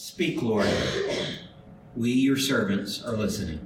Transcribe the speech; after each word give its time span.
Speak, 0.00 0.42
Lord. 0.42 0.68
We, 1.96 2.12
your 2.12 2.36
servants, 2.36 3.02
are 3.02 3.16
listening. 3.16 3.58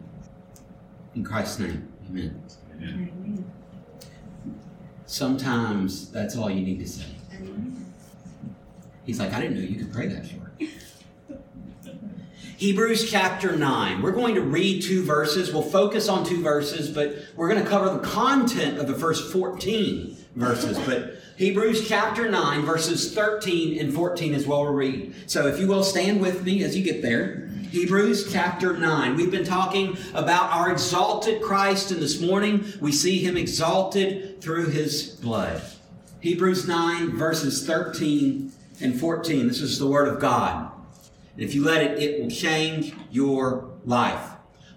In 1.14 1.24
Christ's 1.24 1.58
name, 1.58 1.92
amen. 2.08 2.42
amen. 2.74 3.52
Sometimes 5.04 6.10
that's 6.10 6.34
all 6.34 6.50
you 6.50 6.62
need 6.62 6.78
to 6.78 6.88
say. 6.88 7.04
He's 9.04 9.20
like, 9.20 9.34
I 9.34 9.42
didn't 9.42 9.58
know 9.58 9.62
you 9.62 9.76
could 9.76 9.92
pray 9.92 10.06
that 10.06 10.26
short. 10.26 10.54
Hebrews 12.56 13.10
chapter 13.10 13.54
9. 13.54 14.00
We're 14.00 14.12
going 14.12 14.34
to 14.36 14.40
read 14.40 14.82
two 14.82 15.04
verses. 15.04 15.52
We'll 15.52 15.60
focus 15.60 16.08
on 16.08 16.24
two 16.24 16.42
verses, 16.42 16.88
but 16.88 17.14
we're 17.36 17.50
going 17.50 17.62
to 17.62 17.68
cover 17.68 17.92
the 17.92 18.08
content 18.08 18.78
of 18.78 18.86
the 18.86 18.94
first 18.94 19.30
14 19.30 20.16
verses. 20.34 20.78
But 20.80 21.16
Hebrews 21.36 21.88
chapter 21.88 22.30
9, 22.30 22.62
verses 22.62 23.14
13 23.14 23.78
and 23.78 23.92
14 23.92 24.34
is 24.34 24.46
what 24.46 24.60
we'll 24.60 24.72
read. 24.72 25.14
So 25.26 25.46
if 25.46 25.58
you 25.58 25.66
will 25.66 25.84
stand 25.84 26.20
with 26.20 26.44
me 26.44 26.62
as 26.62 26.76
you 26.76 26.84
get 26.84 27.02
there. 27.02 27.48
Hebrews 27.70 28.30
chapter 28.30 28.76
9. 28.76 29.16
We've 29.16 29.30
been 29.30 29.46
talking 29.46 29.96
about 30.12 30.50
our 30.50 30.70
exalted 30.70 31.40
Christ, 31.40 31.90
and 31.90 32.02
this 32.02 32.20
morning 32.20 32.66
we 32.82 32.92
see 32.92 33.18
him 33.18 33.38
exalted 33.38 34.42
through 34.42 34.68
his 34.68 35.16
blood. 35.22 35.62
Hebrews 36.20 36.68
9, 36.68 37.16
verses 37.16 37.66
13 37.66 38.52
and 38.82 39.00
14. 39.00 39.48
This 39.48 39.62
is 39.62 39.78
the 39.78 39.86
Word 39.86 40.06
of 40.06 40.20
God. 40.20 40.70
If 41.38 41.54
you 41.54 41.64
let 41.64 41.82
it, 41.82 41.98
it 41.98 42.20
will 42.20 42.30
change 42.30 42.92
your 43.10 43.70
life. 43.86 44.32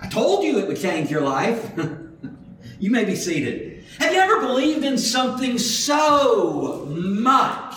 I 0.00 0.08
told 0.08 0.44
you 0.44 0.58
it 0.58 0.68
would 0.68 0.80
change 0.80 1.10
your 1.10 1.22
life. 1.22 1.72
you 2.78 2.90
may 2.90 3.04
be 3.04 3.16
seated. 3.16 3.84
Have 3.98 4.12
you 4.12 4.18
ever 4.18 4.40
believed 4.40 4.84
in 4.84 4.98
something 4.98 5.58
so 5.58 6.86
much? 6.88 7.74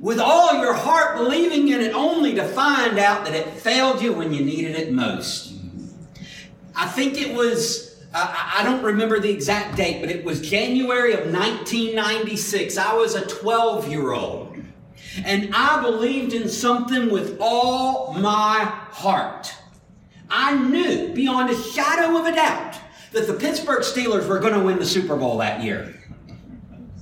With 0.00 0.18
all 0.18 0.54
your 0.54 0.74
heart 0.74 1.16
believing 1.16 1.68
in 1.68 1.80
it 1.80 1.94
only 1.94 2.34
to 2.34 2.44
find 2.46 2.98
out 2.98 3.24
that 3.24 3.34
it 3.34 3.48
failed 3.48 4.02
you 4.02 4.12
when 4.12 4.32
you 4.32 4.44
needed 4.44 4.76
it 4.76 4.92
most. 4.92 5.54
I 6.74 6.86
think 6.86 7.18
it 7.18 7.34
was, 7.34 7.96
I 8.12 8.60
don't 8.64 8.82
remember 8.82 9.18
the 9.18 9.30
exact 9.30 9.76
date, 9.76 10.00
but 10.00 10.10
it 10.10 10.24
was 10.24 10.46
January 10.46 11.12
of 11.12 11.32
1996. 11.32 12.76
I 12.76 12.94
was 12.94 13.14
a 13.14 13.24
12 13.24 13.88
year 13.88 14.12
old. 14.12 14.54
And 15.24 15.54
I 15.54 15.80
believed 15.80 16.34
in 16.34 16.48
something 16.48 17.10
with 17.10 17.38
all 17.40 18.12
my 18.12 18.64
heart. 18.90 19.54
I 20.30 20.56
knew 20.56 21.12
beyond 21.14 21.50
a 21.50 21.54
shadow 21.54 22.18
of 22.18 22.26
a 22.26 22.34
doubt 22.34 22.78
that 23.12 23.26
the 23.26 23.34
Pittsburgh 23.34 23.82
Steelers 23.82 24.26
were 24.28 24.38
going 24.38 24.54
to 24.54 24.60
win 24.60 24.78
the 24.78 24.86
Super 24.86 25.16
Bowl 25.16 25.38
that 25.38 25.62
year. 25.62 25.94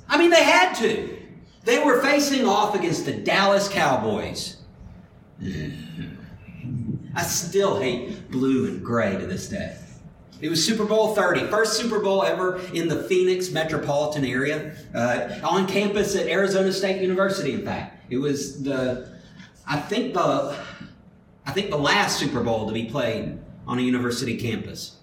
I 0.08 0.18
mean, 0.18 0.30
they 0.30 0.44
had 0.44 0.74
to. 0.74 1.18
They 1.64 1.82
were 1.82 2.02
facing 2.02 2.46
off 2.46 2.74
against 2.74 3.06
the 3.06 3.12
Dallas 3.12 3.68
Cowboys. 3.68 4.58
I 7.14 7.22
still 7.22 7.80
hate 7.80 8.30
blue 8.30 8.66
and 8.66 8.84
gray 8.84 9.16
to 9.16 9.26
this 9.26 9.48
day. 9.48 9.76
It 10.40 10.48
was 10.50 10.64
Super 10.64 10.84
Bowl 10.84 11.14
30, 11.14 11.46
first 11.46 11.78
Super 11.78 12.00
Bowl 12.00 12.22
ever 12.22 12.60
in 12.74 12.88
the 12.88 13.04
Phoenix 13.04 13.50
metropolitan 13.50 14.24
area, 14.24 14.74
uh, 14.94 15.40
on 15.42 15.66
campus 15.66 16.16
at 16.16 16.26
Arizona 16.26 16.72
State 16.72 17.00
University, 17.00 17.54
in 17.54 17.64
fact. 17.64 18.04
It 18.10 18.18
was 18.18 18.62
the, 18.62 19.10
I 19.66 19.80
think 19.80 20.12
the, 20.12 20.56
I 21.46 21.52
think 21.52 21.70
the 21.70 21.76
last 21.76 22.18
Super 22.18 22.42
Bowl 22.42 22.66
to 22.66 22.72
be 22.72 22.86
played 22.86 23.38
on 23.66 23.78
a 23.78 23.82
university 23.82 24.36
campus. 24.36 24.96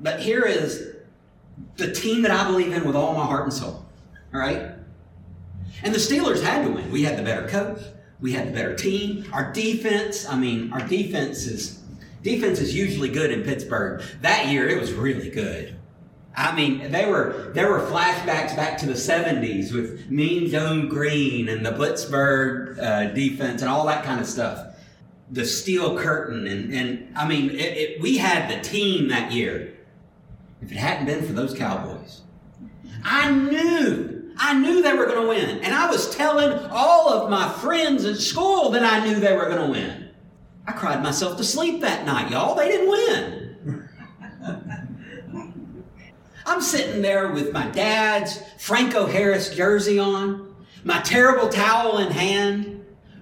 But 0.00 0.20
here 0.20 0.44
is 0.44 0.94
the 1.76 1.92
team 1.92 2.22
that 2.22 2.30
I 2.30 2.48
believe 2.50 2.72
in 2.72 2.84
with 2.84 2.96
all 2.96 3.14
my 3.14 3.24
heart 3.24 3.44
and 3.44 3.52
soul. 3.52 3.84
All 4.34 4.40
right? 4.40 4.72
And 5.82 5.94
the 5.94 5.98
Steelers 5.98 6.42
had 6.42 6.64
to 6.64 6.70
win. 6.70 6.90
We 6.90 7.02
had 7.02 7.18
the 7.18 7.22
better 7.22 7.48
coach. 7.48 7.80
We 8.20 8.32
had 8.32 8.48
the 8.48 8.52
better 8.52 8.74
team. 8.74 9.26
Our 9.32 9.52
defense, 9.52 10.28
I 10.28 10.36
mean, 10.36 10.72
our 10.72 10.86
defense 10.86 11.46
is 11.46 11.82
defense 12.22 12.60
is 12.60 12.74
usually 12.74 13.08
good 13.08 13.30
in 13.30 13.42
Pittsburgh. 13.42 14.02
That 14.22 14.48
year 14.48 14.68
it 14.68 14.80
was 14.80 14.92
really 14.92 15.30
good. 15.30 15.76
I 16.34 16.54
mean, 16.54 16.90
they 16.90 17.06
were 17.06 17.50
there 17.54 17.70
were 17.70 17.80
flashbacks 17.80 18.54
back 18.56 18.78
to 18.78 18.86
the 18.86 18.94
'70s 18.94 19.72
with 19.72 20.10
Mean 20.10 20.48
Joe 20.48 20.86
Greene 20.86 21.48
and 21.48 21.64
the 21.64 21.70
Blitzburgh 21.70 22.78
uh, 22.78 23.14
defense 23.14 23.62
and 23.62 23.70
all 23.70 23.86
that 23.86 24.04
kind 24.04 24.20
of 24.20 24.26
stuff. 24.26 24.65
The 25.30 25.44
steel 25.44 25.98
curtain 25.98 26.46
and 26.46 26.72
and 26.72 27.16
I 27.16 27.26
mean, 27.26 27.50
it, 27.50 27.76
it, 27.76 28.00
we 28.00 28.16
had 28.16 28.50
the 28.50 28.62
team 28.62 29.08
that 29.08 29.32
year. 29.32 29.72
If 30.62 30.70
it 30.70 30.78
hadn't 30.78 31.06
been 31.06 31.26
for 31.26 31.32
those 31.32 31.52
Cowboys, 31.52 32.22
I 33.04 33.30
knew 33.30 34.32
I 34.38 34.54
knew 34.54 34.82
they 34.82 34.92
were 34.92 35.06
going 35.06 35.22
to 35.22 35.28
win, 35.28 35.60
and 35.64 35.74
I 35.74 35.90
was 35.90 36.14
telling 36.14 36.68
all 36.70 37.08
of 37.08 37.30
my 37.30 37.48
friends 37.48 38.04
at 38.04 38.18
school 38.18 38.70
that 38.70 38.82
I 38.82 39.04
knew 39.04 39.18
they 39.18 39.34
were 39.34 39.48
going 39.48 39.66
to 39.66 39.70
win. 39.70 40.10
I 40.66 40.72
cried 40.72 41.02
myself 41.02 41.36
to 41.38 41.44
sleep 41.44 41.80
that 41.80 42.04
night, 42.04 42.30
y'all. 42.30 42.54
They 42.54 42.68
didn't 42.68 42.88
win. 42.90 43.88
I'm 46.46 46.60
sitting 46.60 47.02
there 47.02 47.32
with 47.32 47.52
my 47.52 47.66
dad's 47.68 48.40
Franco 48.58 49.06
Harris 49.06 49.54
jersey 49.54 49.98
on, 49.98 50.54
my 50.84 51.00
terrible 51.00 51.48
towel 51.48 51.98
in 51.98 52.12
hand, 52.12 52.75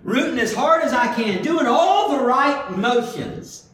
rooting 0.05 0.39
as 0.39 0.55
hard 0.55 0.85
as 0.85 0.93
I 0.93 1.13
can, 1.15 1.43
doing 1.43 1.67
all 1.67 2.17
the 2.17 2.25
right 2.25 2.77
motions, 2.77 3.69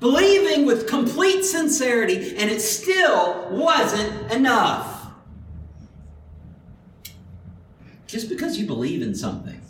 believing 0.00 0.66
with 0.66 0.88
complete 0.88 1.42
sincerity, 1.44 2.36
and 2.36 2.50
it 2.50 2.60
still 2.60 3.48
wasn't 3.50 4.30
enough. 4.32 5.12
Just 8.06 8.28
because 8.28 8.58
you 8.58 8.66
believe 8.66 9.00
in 9.00 9.14
something, 9.14 9.60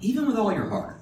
even 0.00 0.26
with 0.26 0.36
all 0.36 0.52
your 0.52 0.68
heart, 0.68 0.96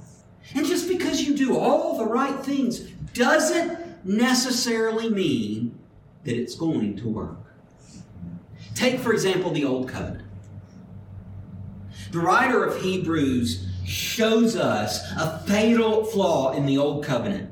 and 0.55 0.65
just 0.65 0.89
because 0.89 1.23
you 1.23 1.37
do 1.37 1.59
all 1.59 1.99
the 1.99 2.07
right 2.07 2.39
things, 2.45 2.81
doesn't 3.15 4.05
necessarily 4.05 5.11
mean 5.11 5.79
that 6.25 6.37
it's 6.37 6.55
going 6.55 6.97
to 6.97 7.09
work. 7.09 7.37
Take, 8.75 9.01
for 9.01 9.13
example, 9.13 9.51
the 9.51 9.65
Old 9.65 9.89
Covenant. 9.89 10.25
The 12.13 12.21
writer 12.21 12.65
of 12.65 12.81
Hebrews 12.81 13.68
shows 13.89 14.55
us 14.55 15.11
a 15.13 15.39
fatal 15.47 16.05
flaw 16.05 16.53
in 16.53 16.67
the 16.67 16.79
Old 16.79 17.05
Covenant. 17.05 17.51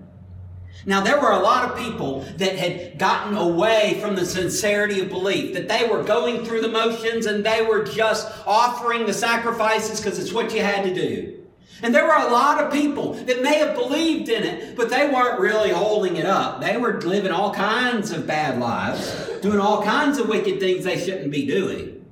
Now, 0.84 1.00
there 1.00 1.20
were 1.20 1.32
a 1.32 1.40
lot 1.40 1.68
of 1.68 1.78
people 1.78 2.20
that 2.36 2.56
had 2.56 2.98
gotten 2.98 3.36
away 3.36 3.98
from 4.00 4.14
the 4.14 4.24
sincerity 4.24 5.00
of 5.00 5.08
belief, 5.08 5.54
that 5.54 5.66
they 5.66 5.88
were 5.88 6.04
going 6.04 6.44
through 6.44 6.60
the 6.60 6.68
motions 6.68 7.26
and 7.26 7.44
they 7.44 7.62
were 7.62 7.82
just 7.82 8.32
offering 8.46 9.04
the 9.04 9.12
sacrifices 9.12 10.00
because 10.00 10.20
it's 10.20 10.32
what 10.32 10.54
you 10.54 10.62
had 10.62 10.84
to 10.84 10.94
do. 10.94 11.42
And 11.82 11.92
there 11.92 12.06
were 12.06 12.14
a 12.14 12.30
lot 12.30 12.62
of 12.62 12.72
people 12.72 13.14
that 13.14 13.42
may 13.42 13.58
have 13.58 13.74
believed 13.74 14.28
in 14.28 14.44
it, 14.44 14.76
but 14.76 14.88
they 14.88 15.10
weren't 15.10 15.40
really 15.40 15.70
holding 15.70 16.16
it 16.16 16.24
up. 16.24 16.60
They 16.60 16.76
were 16.76 17.00
living 17.00 17.32
all 17.32 17.52
kinds 17.52 18.12
of 18.12 18.26
bad 18.26 18.60
lives, 18.60 19.28
doing 19.42 19.58
all 19.58 19.82
kinds 19.82 20.18
of 20.18 20.28
wicked 20.28 20.60
things 20.60 20.84
they 20.84 20.98
shouldn't 20.98 21.32
be 21.32 21.46
doing. 21.46 22.06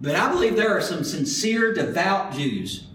But 0.00 0.16
I 0.16 0.30
believe 0.30 0.56
there 0.56 0.76
are 0.76 0.80
some 0.80 1.04
sincere, 1.04 1.74
devout 1.74 2.32
Jews 2.32 2.86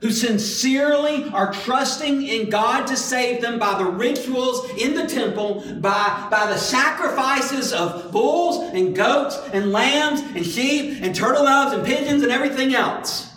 who 0.00 0.10
sincerely 0.10 1.28
are 1.30 1.52
trusting 1.52 2.22
in 2.22 2.50
God 2.50 2.86
to 2.86 2.96
save 2.96 3.40
them 3.40 3.58
by 3.58 3.78
the 3.78 3.84
rituals 3.84 4.70
in 4.78 4.94
the 4.94 5.06
temple, 5.06 5.64
by, 5.80 6.28
by 6.30 6.46
the 6.46 6.56
sacrifices 6.56 7.72
of 7.72 8.12
bulls 8.12 8.72
and 8.74 8.94
goats 8.94 9.36
and 9.52 9.72
lambs 9.72 10.20
and 10.20 10.46
sheep 10.46 11.02
and 11.02 11.14
turtle 11.14 11.44
doves 11.44 11.74
and 11.74 11.84
pigeons 11.84 12.22
and 12.22 12.30
everything 12.30 12.74
else 12.74 13.28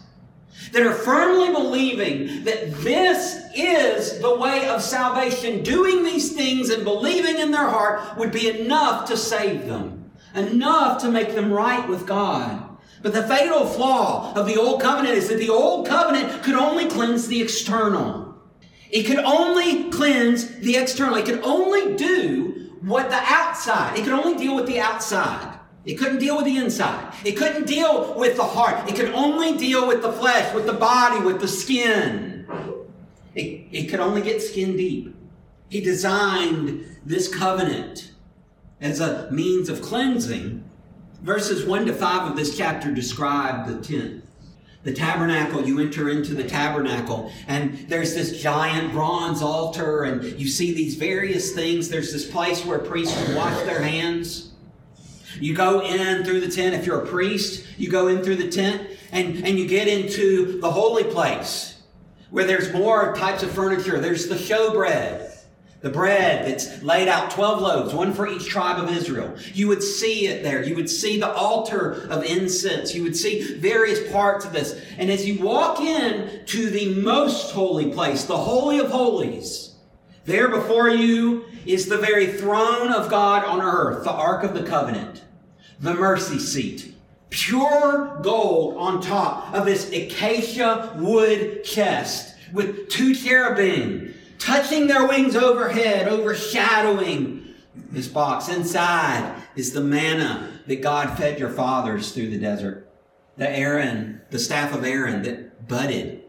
that 0.71 0.83
are 0.83 0.93
firmly 0.93 1.51
believing 1.51 2.43
that 2.43 2.71
this 2.75 3.41
is 3.55 4.19
the 4.19 4.35
way 4.35 4.67
of 4.69 4.81
salvation, 4.81 5.63
doing 5.63 6.03
these 6.03 6.33
things 6.33 6.69
and 6.69 6.83
believing 6.83 7.39
in 7.39 7.51
their 7.51 7.67
heart 7.67 8.17
would 8.17 8.31
be 8.31 8.61
enough 8.61 9.07
to 9.07 9.17
save 9.17 9.67
them, 9.67 10.11
enough 10.33 11.01
to 11.01 11.11
make 11.11 11.35
them 11.35 11.51
right 11.51 11.87
with 11.89 12.05
God. 12.05 12.70
But 13.01 13.13
the 13.13 13.23
fatal 13.23 13.65
flaw 13.65 14.33
of 14.35 14.45
the 14.45 14.57
Old 14.57 14.81
Covenant 14.81 15.15
is 15.15 15.29
that 15.29 15.37
the 15.37 15.49
Old 15.49 15.87
Covenant 15.87 16.43
could 16.43 16.55
only 16.55 16.87
cleanse 16.87 17.27
the 17.27 17.41
external. 17.41 18.35
It 18.89 19.03
could 19.03 19.19
only 19.19 19.89
cleanse 19.89 20.59
the 20.59 20.75
external. 20.77 21.15
It 21.15 21.25
could 21.25 21.41
only 21.43 21.95
do 21.95 22.69
what 22.81 23.09
the 23.09 23.21
outside, 23.25 23.97
it 23.97 24.03
could 24.03 24.13
only 24.13 24.37
deal 24.37 24.55
with 24.55 24.65
the 24.65 24.79
outside. 24.79 25.59
It 25.83 25.95
couldn't 25.95 26.19
deal 26.19 26.35
with 26.35 26.45
the 26.45 26.57
inside. 26.57 27.13
It 27.25 27.31
couldn't 27.31 27.65
deal 27.65 28.13
with 28.13 28.37
the 28.37 28.43
heart. 28.43 28.87
It 28.87 28.95
could 28.95 29.09
only 29.13 29.57
deal 29.57 29.87
with 29.87 30.03
the 30.03 30.11
flesh, 30.11 30.53
with 30.53 30.67
the 30.67 30.73
body, 30.73 31.19
with 31.25 31.41
the 31.41 31.47
skin. 31.47 32.45
It, 33.33 33.67
it 33.71 33.89
could 33.89 33.99
only 33.99 34.21
get 34.21 34.43
skin 34.43 34.77
deep. 34.77 35.15
He 35.69 35.81
designed 35.81 36.85
this 37.03 37.33
covenant 37.33 38.11
as 38.79 38.99
a 38.99 39.31
means 39.31 39.69
of 39.69 39.81
cleansing. 39.81 40.63
Verses 41.21 41.65
1 41.65 41.85
to 41.85 41.93
5 41.93 42.31
of 42.31 42.35
this 42.35 42.57
chapter 42.57 42.91
describe 42.91 43.67
the 43.67 43.79
tent. 43.79 44.23
The 44.83 44.91
tabernacle, 44.91 45.63
you 45.63 45.79
enter 45.79 46.09
into 46.09 46.33
the 46.33 46.43
tabernacle, 46.43 47.31
and 47.47 47.87
there's 47.87 48.15
this 48.15 48.41
giant 48.41 48.91
bronze 48.91 49.43
altar, 49.43 50.03
and 50.03 50.23
you 50.39 50.47
see 50.47 50.73
these 50.73 50.95
various 50.95 51.53
things. 51.53 51.87
There's 51.87 52.11
this 52.11 52.29
place 52.29 52.65
where 52.65 52.79
priests 52.79 53.15
would 53.27 53.35
wash 53.35 53.55
their 53.65 53.83
hands. 53.83 54.51
You 55.39 55.53
go 55.53 55.81
in 55.81 56.23
through 56.23 56.41
the 56.41 56.49
tent. 56.49 56.73
If 56.73 56.87
you're 56.87 57.03
a 57.03 57.05
priest, 57.05 57.67
you 57.77 57.91
go 57.91 58.07
in 58.07 58.23
through 58.23 58.37
the 58.37 58.49
tent, 58.49 58.89
and, 59.11 59.45
and 59.45 59.59
you 59.59 59.67
get 59.67 59.87
into 59.87 60.59
the 60.59 60.71
holy 60.71 61.03
place 61.03 61.83
where 62.31 62.45
there's 62.45 62.73
more 62.73 63.13
types 63.15 63.43
of 63.43 63.51
furniture. 63.51 63.99
There's 63.99 64.27
the 64.27 64.35
showbread. 64.35 65.30
The 65.81 65.89
bread 65.89 66.45
that's 66.45 66.83
laid 66.83 67.07
out 67.07 67.31
12 67.31 67.61
loaves, 67.61 67.93
one 67.93 68.13
for 68.13 68.27
each 68.27 68.45
tribe 68.45 68.83
of 68.83 68.95
Israel. 68.95 69.35
You 69.51 69.67
would 69.69 69.81
see 69.81 70.27
it 70.27 70.43
there. 70.43 70.63
You 70.63 70.75
would 70.75 70.89
see 70.89 71.19
the 71.19 71.33
altar 71.33 72.07
of 72.09 72.23
incense. 72.23 72.93
You 72.93 73.01
would 73.01 73.17
see 73.17 73.55
various 73.55 74.11
parts 74.11 74.45
of 74.45 74.53
this. 74.53 74.79
And 74.99 75.09
as 75.09 75.27
you 75.27 75.43
walk 75.43 75.79
in 75.79 76.45
to 76.45 76.69
the 76.69 76.93
most 77.01 77.51
holy 77.51 77.91
place, 77.91 78.25
the 78.25 78.37
Holy 78.37 78.77
of 78.77 78.91
Holies, 78.91 79.73
there 80.25 80.49
before 80.49 80.89
you 80.89 81.45
is 81.65 81.87
the 81.87 81.97
very 81.97 82.27
throne 82.27 82.91
of 82.91 83.09
God 83.09 83.43
on 83.43 83.59
earth, 83.59 84.03
the 84.03 84.11
Ark 84.11 84.43
of 84.43 84.53
the 84.53 84.63
Covenant, 84.63 85.23
the 85.79 85.95
mercy 85.95 86.37
seat, 86.37 86.93
pure 87.31 88.19
gold 88.21 88.77
on 88.77 89.01
top 89.01 89.51
of 89.55 89.65
this 89.65 89.91
acacia 89.91 90.93
wood 90.97 91.63
chest 91.63 92.35
with 92.53 92.89
two 92.89 93.15
cherubim 93.15 94.00
touching 94.41 94.87
their 94.87 95.07
wings 95.07 95.35
overhead, 95.35 96.07
overshadowing 96.07 97.45
this 97.91 98.07
box. 98.07 98.49
Inside 98.49 99.41
is 99.55 99.71
the 99.71 99.81
manna 99.81 100.59
that 100.65 100.81
God 100.81 101.17
fed 101.17 101.39
your 101.39 101.51
fathers 101.51 102.11
through 102.11 102.29
the 102.29 102.39
desert. 102.39 102.89
The 103.37 103.49
Aaron, 103.49 104.21
the 104.31 104.39
staff 104.39 104.73
of 104.73 104.83
Aaron 104.83 105.21
that 105.23 105.67
budded, 105.67 106.23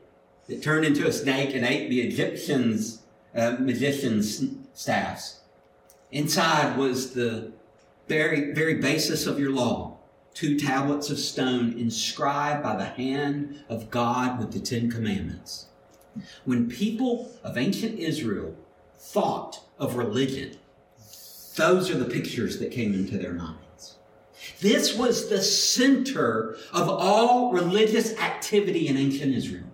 that 0.47 0.63
turned 0.63 0.85
into 0.85 1.07
a 1.07 1.13
snake 1.13 1.55
and 1.55 1.65
ate 1.65 1.89
the 1.89 2.03
Egyptians, 2.03 3.03
uh, 3.35 3.57
magicians' 3.59 4.45
staffs. 4.75 5.41
Inside 6.11 6.77
was 6.77 7.15
the 7.15 7.53
very, 8.09 8.53
very 8.53 8.75
basis 8.75 9.27
of 9.27 9.41
your 9.41 9.51
law. 9.51 9.97
Two 10.35 10.59
tablets 10.59 11.11
of 11.11 11.19
stone 11.19 11.79
inscribed 11.79 12.63
by 12.63 12.77
the 12.77 12.85
hand 12.85 13.65
of 13.69 13.91
God 13.91 14.39
with 14.39 14.53
the 14.53 14.61
Ten 14.61 14.91
Commandments. 14.91 15.67
When 16.45 16.69
people 16.69 17.31
of 17.43 17.57
ancient 17.57 17.99
Israel 17.99 18.55
thought 18.97 19.61
of 19.79 19.97
religion, 19.97 20.57
those 21.57 21.91
are 21.91 21.99
the 21.99 22.05
pictures 22.07 22.59
that 22.59 22.71
came 22.71 22.95
into 22.95 23.19
their 23.19 23.33
minds. 23.33 23.97
This 24.61 24.97
was 24.97 25.29
the 25.29 25.43
center 25.43 26.57
of 26.73 26.89
all 26.89 27.53
religious 27.53 28.17
activity 28.19 28.89
in 28.89 28.97
ancient 28.97 29.35
Israel. 29.35 29.65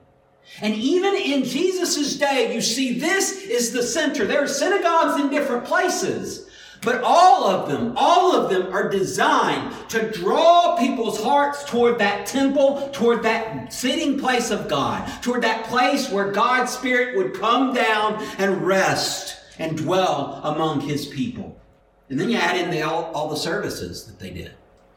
And 0.61 0.75
even 0.75 1.14
in 1.14 1.44
Jesus' 1.44 2.17
day, 2.17 2.55
you 2.55 2.61
see 2.61 2.99
this 2.99 3.43
is 3.44 3.73
the 3.73 3.82
center. 3.82 4.26
There 4.26 4.43
are 4.43 4.49
synagogues 4.49 5.20
in 5.20 5.31
different 5.31 5.64
places, 5.64 6.48
but 6.83 7.03
all 7.03 7.45
of 7.45 7.69
them, 7.69 7.93
all 7.97 8.35
of 8.35 8.51
them 8.51 8.73
are 8.73 8.89
designed 8.89 9.75
to 9.91 10.11
draw 10.11 10.77
people's 10.77 11.23
hearts 11.23 11.65
toward 11.65 11.99
that 11.99 12.27
temple, 12.27 12.89
toward 12.93 13.23
that 13.25 13.73
sitting 13.73 14.19
place 14.19 14.51
of 14.51 14.69
God, 14.69 15.07
toward 15.23 15.43
that 15.43 15.67
place 15.67 16.11
where 16.11 16.31
God's 16.31 16.73
Spirit 16.73 17.17
would 17.17 17.35
come 17.35 17.75
down 17.75 18.23
and 18.39 18.67
rest 18.67 19.37
and 19.59 19.77
dwell 19.77 20.41
among 20.45 20.81
His 20.83 21.07
people. 21.07 21.61
And 22.09 22.19
then 22.19 22.31
you 22.31 22.37
add 22.37 22.57
in 22.57 22.71
the, 22.71 22.83
all, 22.83 23.05
all 23.13 23.29
the 23.29 23.37
services 23.37 24.05
that 24.07 24.19
they 24.19 24.31
did, 24.31 24.53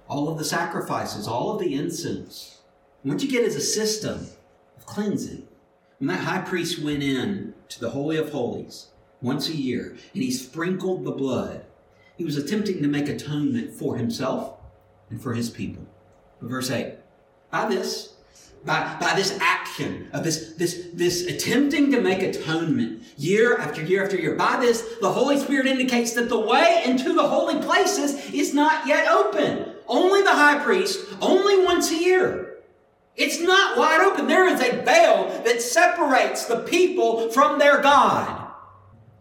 all 0.08 0.30
of 0.30 0.38
the 0.38 0.46
sacrifices, 0.46 1.28
all 1.28 1.54
of 1.54 1.60
the 1.60 1.74
incense. 1.74 2.60
And 3.04 3.12
what 3.12 3.24
you 3.24 3.30
get 3.30 3.44
is 3.44 3.56
a 3.56 3.62
system 3.62 4.28
of 4.78 4.86
cleansing. 4.86 5.48
When 5.98 6.08
that 6.08 6.22
high 6.22 6.42
priest 6.42 6.82
went 6.82 7.04
in 7.04 7.54
to 7.70 7.80
the 7.80 7.92
Holy 7.92 8.18
of 8.18 8.32
Holies 8.32 8.88
once 9.22 9.50
a 9.50 9.56
year 9.56 9.98
and 10.14 10.24
he 10.24 10.32
sprinkled 10.32 11.04
the 11.04 11.12
blood, 11.12 11.66
he 12.22 12.26
was 12.26 12.38
attempting 12.38 12.84
to 12.84 12.88
make 12.88 13.10
atonement 13.10 13.74
for 13.74 13.98
himself 13.98 14.60
and 15.10 15.20
for 15.20 15.34
his 15.34 15.50
people. 15.50 15.84
But 16.40 16.52
verse 16.52 16.70
8 16.70 16.94
by 17.50 17.68
this, 17.68 18.14
by, 18.64 18.96
by 19.02 19.16
this 19.16 19.40
action 19.42 20.08
of 20.14 20.24
this, 20.24 20.54
this, 20.56 20.90
this 20.94 21.26
attempting 21.26 21.92
to 21.94 22.00
make 22.00 22.22
atonement 22.22 23.02
year 23.18 23.58
after 23.58 23.82
year 23.82 24.04
after 24.04 24.18
year, 24.18 24.36
by 24.36 24.58
this, 24.58 24.98
the 25.02 25.12
Holy 25.12 25.40
Spirit 25.40 25.66
indicates 25.66 26.14
that 26.14 26.30
the 26.30 26.40
way 26.40 26.84
into 26.86 27.12
the 27.14 27.28
holy 27.28 27.60
places 27.60 28.32
is 28.32 28.54
not 28.54 28.86
yet 28.86 29.08
open. 29.08 29.74
Only 29.88 30.22
the 30.22 30.30
high 30.30 30.60
priest, 30.60 31.04
only 31.22 31.66
once 31.66 31.90
a 31.90 31.98
year. 31.98 32.58
It's 33.16 33.42
not 33.42 33.80
wide 33.80 34.02
open. 34.02 34.28
There 34.28 34.48
is 34.48 34.62
a 34.62 34.84
veil 34.84 35.42
that 35.44 35.60
separates 35.60 36.46
the 36.46 36.60
people 36.60 37.32
from 37.32 37.58
their 37.58 37.82
God. 37.82 38.41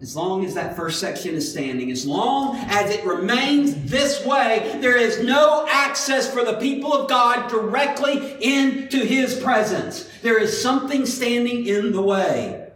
As 0.03 0.17
long 0.17 0.47
as 0.47 0.55
that 0.55 0.77
first 0.77 0.99
section 0.99 1.35
is 1.35 1.51
standing, 1.51 1.91
as 1.91 2.07
long 2.07 2.57
as 2.57 2.91
it 2.91 3.05
remains 3.05 3.91
this 3.91 4.25
way, 4.25 4.79
there 4.81 4.97
is 4.97 5.23
no 5.23 5.67
access 5.71 6.33
for 6.33 6.43
the 6.43 6.55
people 6.55 6.95
of 6.95 7.09
God 7.09 7.51
directly 7.51 8.37
into 8.43 9.05
His 9.05 9.39
presence. 9.39 10.09
There 10.23 10.39
is 10.39 10.61
something 10.61 11.05
standing 11.05 11.67
in 11.67 11.93
the 11.93 12.01
way. 12.01 12.71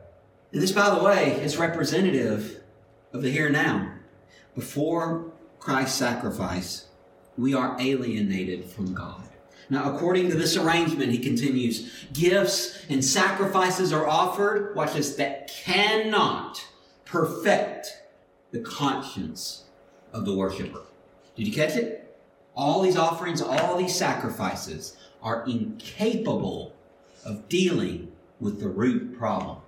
And 0.53 0.61
this, 0.61 0.73
by 0.73 0.95
the 0.95 1.03
way, 1.03 1.33
is 1.41 1.57
representative 1.57 2.63
of 3.15 3.23
the 3.23 3.31
here 3.31 3.47
and 3.47 3.55
now. 3.55 3.93
Before 4.55 5.33
Christ's 5.59 5.97
sacrifice, 5.97 6.89
we 7.39 7.55
are 7.55 7.75
alienated 7.81 8.67
from 8.67 8.93
God. 8.93 9.23
Now, 9.71 9.95
according 9.95 10.29
to 10.29 10.37
this 10.37 10.59
arrangement, 10.59 11.11
he 11.11 11.19
continues, 11.19 11.91
gifts 12.13 12.85
and 12.91 13.03
sacrifices 13.03 13.95
are 13.95 14.07
offered, 14.07 14.77
watch 14.77 14.93
this, 14.93 15.15
that 15.17 15.49
cannot 15.49 16.67
perfect 17.15 17.97
the 18.51 18.59
conscience 18.59 19.67
of 20.13 20.25
the 20.25 20.35
worshiper. 20.35 20.83
Did 21.37 21.47
you 21.47 21.55
catch 21.55 21.77
it? 21.77 22.19
All 22.57 22.83
these 22.83 22.97
offerings, 22.97 23.41
all 23.41 23.77
these 23.77 23.95
sacrifices 23.95 24.97
are 25.23 25.45
incapable 25.47 26.75
of 27.25 27.49
dealing 27.49 28.11
with 28.41 28.59
the 28.59 28.69
root 28.69 29.17
problem. 29.17 29.59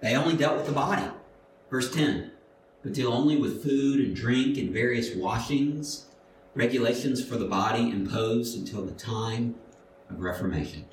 They 0.00 0.14
only 0.14 0.36
dealt 0.36 0.56
with 0.56 0.66
the 0.66 0.72
body. 0.72 1.10
Verse 1.70 1.92
10 1.92 2.30
but 2.82 2.94
deal 2.94 3.12
only 3.12 3.36
with 3.36 3.62
food 3.62 4.00
and 4.00 4.14
drink 4.14 4.58
and 4.58 4.72
various 4.72 5.14
washings, 5.14 6.06
regulations 6.54 7.24
for 7.24 7.36
the 7.36 7.44
body 7.44 7.90
imposed 7.90 8.58
until 8.58 8.84
the 8.84 8.92
time 8.92 9.54
of 10.10 10.20
Reformation. 10.20 10.84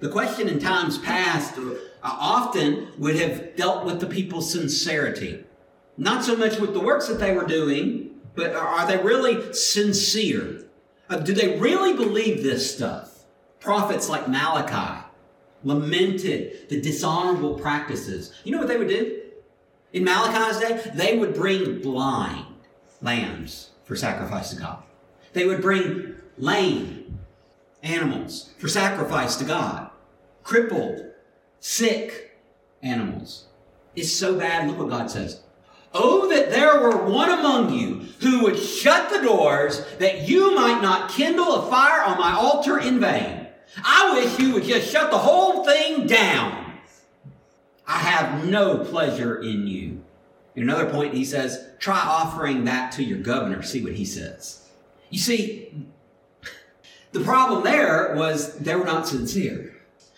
The 0.00 0.08
question 0.08 0.48
in 0.48 0.58
times 0.58 0.96
past 0.98 1.58
uh, 1.58 1.74
often 2.02 2.88
would 2.98 3.16
have 3.16 3.56
dealt 3.56 3.84
with 3.84 4.00
the 4.00 4.06
people's 4.06 4.50
sincerity. 4.50 5.44
Not 5.96 6.24
so 6.24 6.36
much 6.36 6.58
with 6.58 6.74
the 6.74 6.80
works 6.80 7.08
that 7.08 7.20
they 7.20 7.34
were 7.34 7.46
doing, 7.46 8.20
but 8.34 8.54
are 8.54 8.86
they 8.86 8.98
really 8.98 9.52
sincere? 9.52 10.64
Uh, 11.08 11.18
do 11.18 11.32
they 11.32 11.58
really 11.58 11.92
believe 11.92 12.42
this 12.42 12.74
stuff? 12.74 13.24
Prophets 13.60 14.08
like 14.08 14.28
Malachi 14.28 15.06
lamented 15.62 16.68
the 16.68 16.80
dishonorable 16.80 17.54
practices. 17.58 18.32
You 18.44 18.52
know 18.52 18.58
what 18.58 18.68
they 18.68 18.76
would 18.76 18.88
do? 18.88 19.22
In 19.92 20.04
Malachi's 20.04 20.58
day, 20.58 20.90
they 20.94 21.18
would 21.18 21.34
bring 21.34 21.80
blind 21.80 22.46
lambs 23.00 23.70
for 23.84 23.94
sacrifice 23.94 24.50
to 24.50 24.56
God. 24.56 24.82
They 25.32 25.46
would 25.46 25.62
bring 25.62 26.16
lame 26.36 27.18
animals 27.82 28.52
for 28.58 28.68
sacrifice 28.68 29.36
to 29.36 29.44
God. 29.44 29.90
Crippled, 30.42 31.12
sick 31.60 32.38
animals. 32.82 33.46
It's 33.94 34.12
so 34.12 34.38
bad. 34.38 34.68
Look 34.68 34.78
what 34.78 34.90
God 34.90 35.10
says. 35.10 35.40
Oh, 35.94 36.28
that 36.28 36.50
there 36.50 36.80
were 36.80 37.04
one 37.06 37.30
among 37.30 37.72
you 37.72 38.06
who 38.20 38.42
would 38.42 38.58
shut 38.58 39.10
the 39.10 39.22
doors 39.22 39.86
that 39.98 40.28
you 40.28 40.54
might 40.54 40.82
not 40.82 41.10
kindle 41.10 41.54
a 41.54 41.70
fire 41.70 42.02
on 42.02 42.18
my 42.18 42.32
altar 42.32 42.78
in 42.78 42.98
vain. 42.98 43.46
I 43.82 44.14
wish 44.14 44.38
you 44.38 44.54
would 44.54 44.64
just 44.64 44.90
shut 44.90 45.10
the 45.10 45.18
whole 45.18 45.64
thing 45.64 46.06
down. 46.06 46.80
I 47.86 47.98
have 47.98 48.44
no 48.46 48.78
pleasure 48.78 49.40
in 49.40 49.66
you. 49.66 50.02
In 50.56 50.64
another 50.64 50.90
point, 50.90 51.14
he 51.14 51.24
says, 51.24 51.64
try 51.78 51.98
offering 51.98 52.64
that 52.64 52.92
to 52.92 53.04
your 53.04 53.18
governor. 53.18 53.62
See 53.62 53.82
what 53.82 53.94
he 53.94 54.04
says. 54.04 54.68
You 55.10 55.18
see, 55.18 55.86
the 57.12 57.20
problem 57.20 57.62
there 57.62 58.14
was 58.16 58.58
they 58.58 58.74
were 58.74 58.84
not 58.84 59.06
sincere. 59.06 59.73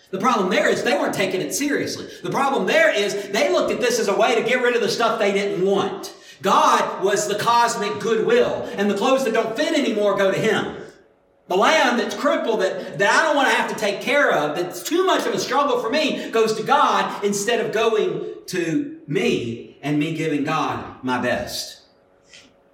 The 0.09 0.19
problem 0.19 0.49
there 0.49 0.69
is 0.69 0.83
they 0.83 0.97
weren't 0.97 1.13
taking 1.13 1.41
it 1.41 1.53
seriously. 1.53 2.07
The 2.23 2.29
problem 2.29 2.65
there 2.65 2.93
is 2.93 3.29
they 3.29 3.51
looked 3.51 3.71
at 3.71 3.81
this 3.81 3.99
as 3.99 4.07
a 4.07 4.15
way 4.15 4.35
to 4.35 4.47
get 4.47 4.61
rid 4.61 4.75
of 4.75 4.81
the 4.81 4.89
stuff 4.89 5.19
they 5.19 5.33
didn't 5.33 5.65
want. 5.65 6.13
God 6.41 7.03
was 7.03 7.27
the 7.27 7.35
cosmic 7.35 7.99
goodwill, 7.99 8.69
and 8.77 8.89
the 8.89 8.97
clothes 8.97 9.25
that 9.25 9.33
don't 9.33 9.55
fit 9.55 9.77
anymore 9.77 10.17
go 10.17 10.31
to 10.31 10.37
Him. 10.37 10.77
The 11.47 11.55
lamb 11.55 11.97
that's 11.97 12.15
crippled, 12.15 12.61
that, 12.61 12.99
that 12.99 13.09
I 13.09 13.23
don't 13.23 13.35
want 13.35 13.49
to 13.49 13.55
have 13.55 13.73
to 13.73 13.79
take 13.79 14.01
care 14.01 14.31
of, 14.31 14.55
that's 14.55 14.83
too 14.83 15.05
much 15.05 15.25
of 15.25 15.33
a 15.33 15.39
struggle 15.39 15.79
for 15.79 15.89
me, 15.89 16.29
goes 16.29 16.53
to 16.55 16.63
God 16.63 17.23
instead 17.23 17.65
of 17.65 17.71
going 17.71 18.33
to 18.47 18.99
me 19.07 19.77
and 19.81 19.97
me 19.97 20.13
giving 20.13 20.43
God 20.43 21.03
my 21.03 21.21
best. 21.21 21.81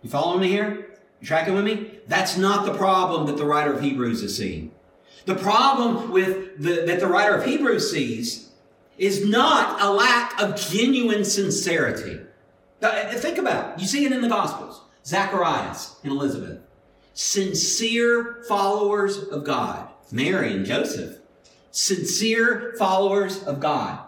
You 0.01 0.09
following 0.09 0.41
me 0.41 0.49
here? 0.49 0.97
You 1.21 1.27
tracking 1.27 1.53
with 1.53 1.63
me? 1.63 1.99
That's 2.07 2.35
not 2.35 2.65
the 2.65 2.73
problem 2.73 3.27
that 3.27 3.37
the 3.37 3.45
writer 3.45 3.71
of 3.71 3.81
Hebrews 3.81 4.23
is 4.23 4.35
seeing. 4.35 4.72
The 5.25 5.35
problem 5.35 6.11
with 6.11 6.61
the, 6.61 6.83
that 6.85 6.99
the 6.99 7.07
writer 7.07 7.35
of 7.35 7.45
Hebrews 7.45 7.91
sees 7.91 8.51
is 8.97 9.25
not 9.27 9.81
a 9.81 9.91
lack 9.91 10.39
of 10.41 10.55
genuine 10.55 11.25
sincerity. 11.25 12.19
Uh, 12.81 13.05
think 13.13 13.37
about 13.37 13.73
it. 13.73 13.81
You 13.81 13.87
see 13.87 14.05
it 14.05 14.11
in 14.11 14.21
the 14.21 14.29
Gospels. 14.29 14.81
Zacharias 15.05 15.95
and 16.03 16.11
Elizabeth. 16.11 16.59
Sincere 17.13 18.43
followers 18.47 19.23
of 19.23 19.43
God. 19.43 19.89
Mary 20.11 20.53
and 20.53 20.65
Joseph. 20.65 21.17
Sincere 21.71 22.75
followers 22.77 23.43
of 23.43 23.59
God. 23.59 23.99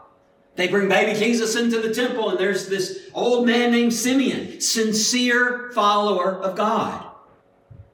They 0.56 0.68
bring 0.68 0.88
baby 0.88 1.18
Jesus 1.18 1.56
into 1.56 1.82
the 1.82 1.94
temple 1.94 2.30
and 2.30 2.40
there's 2.40 2.68
this 2.68 3.10
old 3.14 3.46
man 3.46 3.72
named 3.72 3.94
Simeon. 3.94 4.62
Sincere 4.62 5.72
follower 5.74 6.32
of 6.32 6.56
God. 6.56 7.05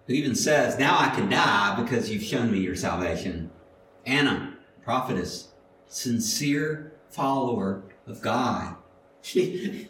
Who 0.08 0.14
even 0.14 0.36
says, 0.36 0.80
now 0.80 0.98
I 0.98 1.10
can 1.10 1.30
die 1.30 1.82
because 1.82 2.10
you've 2.10 2.24
shown 2.24 2.52
me 2.52 2.60
your 2.60 2.76
salvation. 2.76 3.52
Anna, 4.06 4.58
prophetess. 4.84 5.50
Sincere 5.88 6.94
follower 7.10 7.84
of 8.08 8.22
God. 8.22 8.76
She 9.24 9.88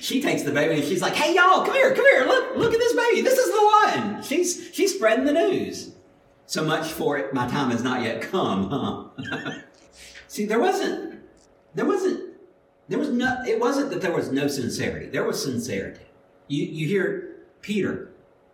she 0.00 0.22
takes 0.22 0.44
the 0.44 0.50
baby 0.50 0.80
and 0.80 0.84
she's 0.84 1.02
like, 1.02 1.14
"Hey 1.14 1.34
y'all, 1.34 1.62
come 1.62 1.74
here, 1.74 1.94
come 1.94 2.06
here. 2.06 2.24
Look, 2.24 2.56
look 2.56 2.72
at 2.72 2.78
this 2.78 2.94
baby. 2.94 3.20
This 3.20 3.38
is 3.38 3.52
the 3.52 3.60
one." 3.60 4.22
She's 4.22 4.70
she's 4.72 4.94
spreading 4.94 5.26
the 5.26 5.32
news. 5.34 5.92
So 6.46 6.64
much 6.64 6.90
for 6.90 7.18
it. 7.18 7.34
My 7.34 7.46
time 7.48 7.70
has 7.70 7.82
not 7.82 8.00
yet 8.02 8.22
come, 8.22 8.70
huh? 8.70 9.60
See, 10.28 10.46
there 10.46 10.58
wasn't 10.58 11.20
there 11.74 11.84
wasn't 11.84 12.34
there 12.88 12.98
was 12.98 13.10
no 13.10 13.42
it 13.46 13.60
wasn't 13.60 13.90
that 13.90 14.00
there 14.00 14.12
was 14.12 14.32
no 14.32 14.48
sincerity. 14.48 15.04
There 15.04 15.24
was 15.24 15.42
sincerity. 15.42 16.06
You 16.48 16.64
you 16.64 16.86
hear 16.86 17.36
Peter 17.60 18.11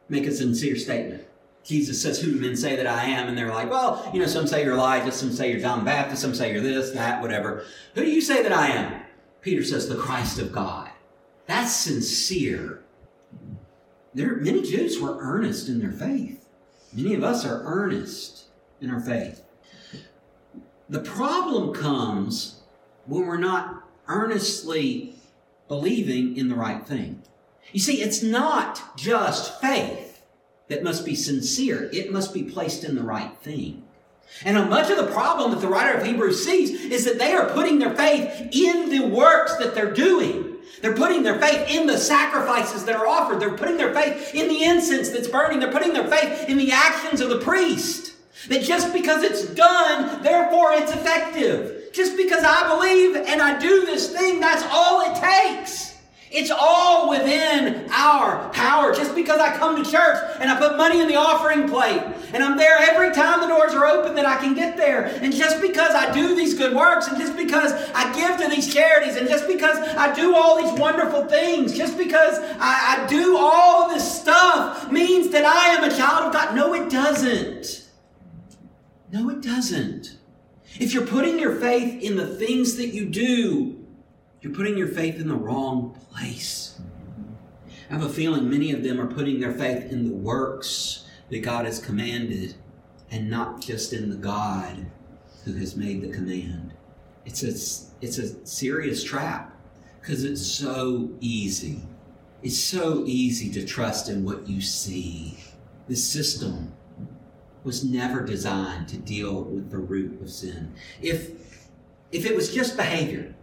make 0.08 0.26
a 0.26 0.32
sincere 0.32 0.76
statement. 0.76 1.24
Jesus 1.64 2.00
says, 2.00 2.20
Who 2.20 2.32
do 2.32 2.40
men 2.40 2.56
say 2.56 2.76
that 2.76 2.86
I 2.86 3.04
am? 3.04 3.28
And 3.28 3.36
they're 3.36 3.52
like, 3.52 3.70
Well, 3.70 4.10
you 4.12 4.20
know, 4.20 4.26
some 4.26 4.46
say 4.46 4.64
you're 4.64 4.74
Elijah, 4.74 5.12
some 5.12 5.32
say 5.32 5.50
you're 5.50 5.60
John 5.60 5.84
Baptist, 5.84 6.22
some 6.22 6.34
say 6.34 6.52
you're 6.52 6.62
this, 6.62 6.92
that, 6.92 7.20
whatever. 7.20 7.64
Who 7.94 8.04
do 8.04 8.10
you 8.10 8.20
say 8.20 8.42
that 8.42 8.52
I 8.52 8.68
am? 8.68 9.02
Peter 9.40 9.64
says, 9.64 9.88
the 9.88 9.96
Christ 9.96 10.38
of 10.38 10.52
God. 10.52 10.90
That's 11.46 11.74
sincere. 11.74 12.82
There, 14.14 14.36
many 14.36 14.62
Jews 14.62 15.00
were 15.00 15.16
earnest 15.20 15.68
in 15.68 15.78
their 15.78 15.92
faith. 15.92 16.46
Many 16.92 17.14
of 17.14 17.22
us 17.22 17.44
are 17.44 17.62
earnest 17.64 18.46
in 18.80 18.90
our 18.90 19.00
faith. 19.00 19.42
The 20.88 21.00
problem 21.00 21.74
comes 21.74 22.62
when 23.06 23.26
we're 23.26 23.36
not 23.36 23.84
earnestly 24.06 25.14
believing 25.68 26.36
in 26.36 26.48
the 26.48 26.54
right 26.54 26.86
thing. 26.86 27.22
You 27.72 27.80
see, 27.80 28.02
it's 28.02 28.22
not 28.22 28.96
just 28.96 29.60
faith 29.60 30.22
that 30.68 30.82
must 30.82 31.04
be 31.04 31.14
sincere, 31.14 31.88
it 31.92 32.12
must 32.12 32.32
be 32.32 32.42
placed 32.42 32.84
in 32.84 32.94
the 32.94 33.02
right 33.02 33.36
thing. 33.38 33.84
And 34.44 34.68
much 34.68 34.90
of 34.90 34.98
the 34.98 35.12
problem 35.12 35.50
that 35.50 35.60
the 35.60 35.68
writer 35.68 35.98
of 35.98 36.06
Hebrews 36.06 36.44
sees 36.44 36.70
is 36.70 37.04
that 37.06 37.18
they 37.18 37.32
are 37.32 37.50
putting 37.50 37.78
their 37.78 37.94
faith 37.94 38.48
in 38.52 38.90
the 38.90 39.06
works 39.06 39.56
that 39.56 39.74
they're 39.74 39.92
doing. 39.92 40.56
They're 40.80 40.94
putting 40.94 41.22
their 41.22 41.40
faith 41.40 41.68
in 41.68 41.86
the 41.86 41.98
sacrifices 41.98 42.84
that 42.84 42.94
are 42.94 43.06
offered. 43.06 43.40
They're 43.40 43.56
putting 43.56 43.78
their 43.78 43.92
faith 43.92 44.34
in 44.34 44.48
the 44.48 44.62
incense 44.64 45.08
that's 45.08 45.28
burning. 45.28 45.58
They're 45.58 45.72
putting 45.72 45.92
their 45.92 46.08
faith 46.08 46.48
in 46.48 46.56
the 46.56 46.70
actions 46.70 47.20
of 47.20 47.30
the 47.30 47.40
priest. 47.40 48.14
That 48.48 48.62
just 48.62 48.92
because 48.92 49.24
it's 49.24 49.46
done, 49.54 50.22
therefore 50.22 50.72
it's 50.74 50.92
effective. 50.92 51.92
Just 51.92 52.16
because 52.16 52.44
I 52.44 52.68
believe 52.68 53.16
and 53.16 53.42
I 53.42 53.58
do 53.58 53.86
this 53.86 54.12
thing, 54.12 54.38
that's 54.38 54.62
all 54.70 55.00
it 55.10 55.20
takes. 55.20 55.87
It's 56.30 56.50
all 56.50 57.08
within 57.08 57.88
our 57.90 58.50
power. 58.50 58.94
Just 58.94 59.14
because 59.14 59.40
I 59.40 59.56
come 59.56 59.82
to 59.82 59.90
church 59.90 60.18
and 60.40 60.50
I 60.50 60.58
put 60.58 60.76
money 60.76 61.00
in 61.00 61.08
the 61.08 61.16
offering 61.16 61.68
plate 61.68 62.02
and 62.32 62.42
I'm 62.42 62.56
there 62.56 62.76
every 62.78 63.14
time 63.14 63.40
the 63.40 63.46
doors 63.46 63.74
are 63.74 63.86
open 63.86 64.14
that 64.16 64.26
I 64.26 64.36
can 64.36 64.54
get 64.54 64.76
there, 64.76 65.06
and 65.06 65.32
just 65.32 65.62
because 65.62 65.94
I 65.94 66.12
do 66.12 66.34
these 66.34 66.54
good 66.54 66.74
works 66.74 67.08
and 67.08 67.16
just 67.16 67.36
because 67.36 67.72
I 67.94 68.12
give 68.14 68.38
to 68.40 68.48
these 68.48 68.72
charities 68.72 69.16
and 69.16 69.28
just 69.28 69.46
because 69.46 69.78
I 69.78 70.14
do 70.14 70.34
all 70.34 70.62
these 70.62 70.78
wonderful 70.78 71.24
things, 71.26 71.76
just 71.76 71.96
because 71.96 72.38
I, 72.58 73.04
I 73.04 73.06
do 73.08 73.36
all 73.38 73.88
this 73.88 74.20
stuff 74.20 74.90
means 74.92 75.30
that 75.30 75.44
I 75.44 75.74
am 75.74 75.84
a 75.84 75.96
child 75.96 76.26
of 76.26 76.32
God. 76.32 76.54
No, 76.54 76.74
it 76.74 76.90
doesn't. 76.90 77.88
No, 79.10 79.30
it 79.30 79.40
doesn't. 79.40 80.18
If 80.78 80.92
you're 80.92 81.06
putting 81.06 81.38
your 81.38 81.56
faith 81.56 82.02
in 82.02 82.16
the 82.16 82.26
things 82.26 82.76
that 82.76 82.88
you 82.88 83.06
do, 83.06 83.77
you're 84.40 84.54
putting 84.54 84.78
your 84.78 84.88
faith 84.88 85.16
in 85.16 85.28
the 85.28 85.34
wrong 85.34 85.98
place. 86.12 86.80
I 87.90 87.94
have 87.94 88.04
a 88.04 88.08
feeling 88.08 88.48
many 88.48 88.72
of 88.72 88.82
them 88.82 89.00
are 89.00 89.06
putting 89.06 89.40
their 89.40 89.52
faith 89.52 89.90
in 89.90 90.04
the 90.04 90.14
works 90.14 91.06
that 91.30 91.42
God 91.42 91.64
has 91.64 91.78
commanded 91.78 92.54
and 93.10 93.30
not 93.30 93.60
just 93.60 93.92
in 93.92 94.10
the 94.10 94.16
God 94.16 94.86
who 95.44 95.54
has 95.54 95.76
made 95.76 96.02
the 96.02 96.08
command. 96.08 96.74
It's 97.24 97.42
a, 97.42 97.48
it's 98.04 98.18
a 98.18 98.46
serious 98.46 99.02
trap 99.02 99.54
because 100.00 100.24
it's 100.24 100.46
so 100.46 101.10
easy. 101.20 101.80
It's 102.42 102.58
so 102.58 103.04
easy 103.06 103.50
to 103.52 103.66
trust 103.66 104.08
in 104.08 104.24
what 104.24 104.48
you 104.48 104.60
see. 104.60 105.38
The 105.88 105.96
system 105.96 106.72
was 107.64 107.84
never 107.84 108.22
designed 108.22 108.88
to 108.88 108.96
deal 108.98 109.42
with 109.42 109.70
the 109.70 109.78
root 109.78 110.20
of 110.22 110.30
sin. 110.30 110.72
If, 111.02 111.30
if 112.12 112.24
it 112.24 112.36
was 112.36 112.54
just 112.54 112.76
behavior, 112.76 113.34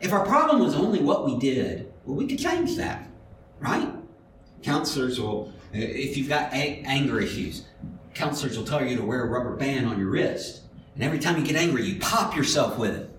if 0.00 0.12
our 0.12 0.24
problem 0.24 0.60
was 0.60 0.74
only 0.74 1.00
what 1.00 1.26
we 1.26 1.38
did, 1.38 1.92
well, 2.04 2.16
we 2.16 2.26
could 2.26 2.38
change 2.38 2.76
that, 2.76 3.08
right? 3.58 3.88
Counselors 4.62 5.20
will, 5.20 5.52
if 5.72 6.16
you've 6.16 6.28
got 6.28 6.52
a- 6.52 6.82
anger 6.86 7.20
issues, 7.20 7.64
counselors 8.14 8.56
will 8.56 8.64
tell 8.64 8.84
you 8.84 8.96
to 8.96 9.04
wear 9.04 9.22
a 9.22 9.26
rubber 9.26 9.56
band 9.56 9.86
on 9.86 9.98
your 9.98 10.08
wrist. 10.08 10.62
And 10.94 11.02
every 11.02 11.18
time 11.18 11.36
you 11.38 11.44
get 11.44 11.56
angry, 11.56 11.84
you 11.84 12.00
pop 12.00 12.36
yourself 12.36 12.78
with 12.78 12.94
it. 12.94 13.10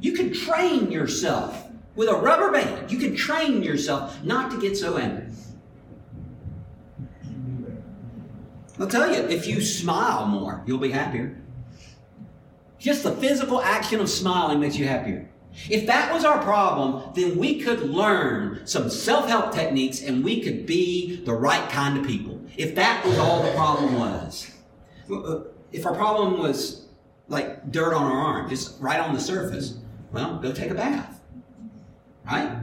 You 0.00 0.12
can 0.12 0.32
train 0.32 0.90
yourself 0.90 1.66
with 1.94 2.08
a 2.08 2.14
rubber 2.14 2.52
band. 2.52 2.90
You 2.90 2.98
can 2.98 3.16
train 3.16 3.62
yourself 3.62 4.22
not 4.22 4.50
to 4.50 4.60
get 4.60 4.76
so 4.76 4.96
angry. 4.98 5.24
I'll 8.78 8.86
tell 8.86 9.10
you, 9.10 9.22
if 9.28 9.46
you 9.46 9.60
smile 9.62 10.26
more, 10.26 10.62
you'll 10.66 10.78
be 10.78 10.90
happier. 10.90 11.40
Just 12.78 13.02
the 13.02 13.12
physical 13.12 13.60
action 13.62 14.00
of 14.00 14.10
smiling 14.10 14.60
makes 14.60 14.76
you 14.76 14.86
happier. 14.86 15.30
If 15.68 15.86
that 15.86 16.12
was 16.12 16.24
our 16.24 16.42
problem, 16.42 17.12
then 17.14 17.38
we 17.38 17.60
could 17.60 17.80
learn 17.80 18.66
some 18.66 18.90
self 18.90 19.26
help 19.28 19.52
techniques 19.52 20.02
and 20.02 20.22
we 20.22 20.40
could 20.42 20.66
be 20.66 21.24
the 21.24 21.32
right 21.32 21.68
kind 21.70 21.98
of 21.98 22.06
people. 22.06 22.40
If 22.56 22.74
that 22.76 23.04
was 23.04 23.18
all 23.18 23.42
the 23.42 23.52
problem 23.52 23.98
was. 23.98 24.50
Uh, 25.12 25.40
if 25.72 25.86
our 25.86 25.94
problem 25.94 26.38
was 26.38 26.86
like 27.28 27.70
dirt 27.72 27.94
on 27.94 28.04
our 28.04 28.18
arm, 28.18 28.48
just 28.48 28.80
right 28.80 29.00
on 29.00 29.14
the 29.14 29.20
surface, 29.20 29.78
well, 30.12 30.38
go 30.38 30.52
take 30.52 30.70
a 30.70 30.74
bath. 30.74 31.20
Right? 32.24 32.58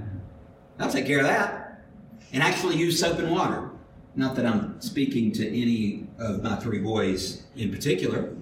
I'll 0.80 0.92
take 0.92 1.06
care 1.06 1.20
of 1.20 1.26
that. 1.26 1.84
And 2.32 2.42
actually 2.42 2.78
use 2.78 3.00
soap 3.00 3.20
and 3.20 3.32
water. 3.32 3.70
Not 4.16 4.36
that 4.36 4.46
I'm 4.46 4.80
speaking 4.82 5.32
to 5.34 5.48
any 5.48 6.08
of 6.20 6.44
my 6.44 6.56
three 6.56 6.80
boys 6.80 7.44
in 7.56 7.72
particular. 7.72 8.36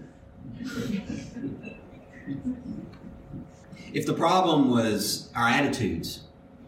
If 3.93 4.05
the 4.05 4.13
problem 4.13 4.69
was 4.71 5.29
our 5.35 5.49
attitudes, 5.49 6.21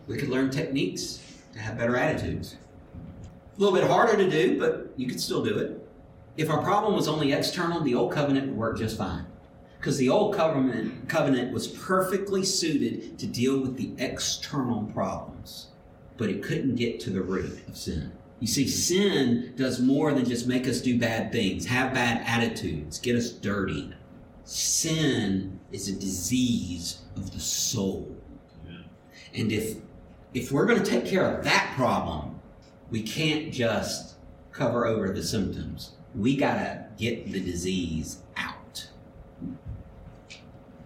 we 0.08 0.18
could 0.18 0.28
learn 0.28 0.50
techniques 0.50 1.22
to 1.54 1.60
have 1.60 1.78
better 1.78 1.96
attitudes. 1.96 2.58
A 3.56 3.60
little 3.62 3.74
bit 3.74 3.90
harder 3.90 4.18
to 4.18 4.30
do, 4.30 4.60
but 4.60 4.92
you 4.98 5.08
could 5.08 5.22
still 5.22 5.44
do 5.44 5.58
it. 5.58 5.88
If 6.36 6.50
our 6.50 6.62
problem 6.62 6.96
was 6.96 7.08
only 7.08 7.32
external, 7.32 7.80
the 7.80 7.96
old 7.96 8.12
covenant 8.12 8.48
would 8.48 8.58
work 8.58 8.78
just 8.78 8.98
fine. 8.98 9.26
Because 9.78 9.98
the 9.98 10.10
old 10.10 10.36
covenant, 10.36 11.08
covenant 11.08 11.54
was 11.54 11.68
perfectly 11.68 12.44
suited 12.44 13.18
to 13.20 13.28
deal 13.28 13.60
with 13.60 13.78
the 13.78 13.94
external 14.04 14.84
problems, 14.94 15.68
but 16.18 16.30
it 16.30 16.44
couldn't 16.44 16.76
get 16.76 17.00
to 17.02 17.10
the 17.10 17.22
root 17.22 17.66
of 17.70 17.78
sin. 17.78 18.12
You 18.42 18.48
see, 18.48 18.68
sin 18.68 19.54
does 19.56 19.80
more 19.80 20.12
than 20.12 20.26
just 20.26 20.46
make 20.46 20.68
us 20.68 20.82
do 20.82 21.00
bad 21.00 21.32
things, 21.32 21.68
have 21.68 21.94
bad 21.94 22.22
attitudes, 22.26 23.00
get 23.00 23.16
us 23.16 23.30
dirty. 23.30 23.94
Sin 24.46 25.60
is 25.72 25.88
a 25.88 25.94
disease 25.94 27.02
of 27.16 27.32
the 27.32 27.40
soul. 27.40 28.16
And 29.34 29.52
if 29.52 29.78
if 30.34 30.52
we're 30.52 30.66
going 30.66 30.82
to 30.82 30.90
take 30.90 31.06
care 31.06 31.38
of 31.38 31.44
that 31.44 31.74
problem, 31.76 32.40
we 32.90 33.04
can't 33.04 33.54
just 33.54 34.16
cover 34.52 34.86
over 34.86 35.12
the 35.12 35.24
symptoms. 35.24 35.94
We 36.16 36.36
got 36.36 36.56
to 36.56 36.86
get 36.98 37.32
the 37.32 37.40
disease 37.40 38.20
out. 38.36 38.88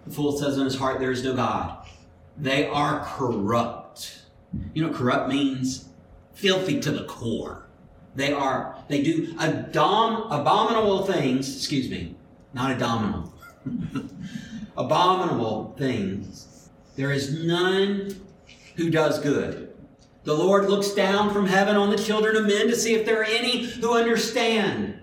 The 0.05 0.13
fool 0.13 0.37
says 0.37 0.57
in 0.57 0.65
his 0.65 0.75
heart, 0.77 0.99
There 0.99 1.11
is 1.11 1.23
no 1.23 1.35
God. 1.35 1.87
They 2.37 2.67
are 2.67 3.03
corrupt. 3.05 4.21
You 4.73 4.85
know 4.85 4.93
corrupt 4.93 5.29
means? 5.29 5.89
Filthy 6.33 6.79
to 6.81 6.91
the 6.91 7.05
core. 7.05 7.67
They 8.15 8.31
are, 8.31 8.75
they 8.87 9.03
do 9.03 9.33
adom, 9.35 10.25
abominable 10.27 11.05
things, 11.05 11.55
excuse 11.55 11.89
me, 11.89 12.15
not 12.53 12.71
abominable, 12.71 13.33
abominable 14.77 15.75
things. 15.77 16.69
There 16.95 17.11
is 17.11 17.43
none 17.43 18.15
who 18.75 18.89
does 18.89 19.19
good. 19.19 19.73
The 20.23 20.33
Lord 20.33 20.69
looks 20.69 20.91
down 20.91 21.31
from 21.33 21.47
heaven 21.47 21.75
on 21.77 21.89
the 21.89 21.97
children 21.97 22.35
of 22.35 22.47
men 22.47 22.67
to 22.67 22.75
see 22.75 22.93
if 22.93 23.05
there 23.05 23.21
are 23.21 23.25
any 23.25 23.65
who 23.65 23.93
understand, 23.93 24.99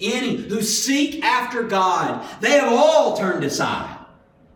any 0.00 0.36
who 0.36 0.62
seek 0.62 1.24
after 1.24 1.64
God. 1.64 2.24
They 2.40 2.52
have 2.52 2.72
all 2.72 3.16
turned 3.16 3.42
aside. 3.42 3.96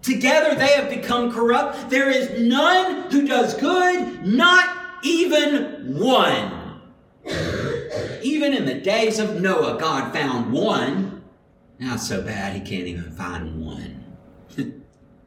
Together 0.02 0.54
they 0.54 0.68
have 0.68 0.90
become 0.90 1.32
corrupt. 1.32 1.90
There 1.90 2.10
is 2.10 2.40
none 2.40 3.10
who 3.10 3.26
does 3.26 3.54
good, 3.54 4.26
not 4.26 4.68
even 5.02 5.98
one. 5.98 6.80
Even 8.22 8.52
in 8.52 8.66
the 8.66 8.80
days 8.80 9.18
of 9.18 9.40
Noah, 9.40 9.78
God 9.80 10.12
found 10.12 10.52
one. 10.52 11.13
Not 11.78 12.00
so 12.00 12.22
bad, 12.22 12.54
he 12.54 12.60
can't 12.60 12.86
even 12.86 13.10
find 13.10 13.64
one. 13.64 14.16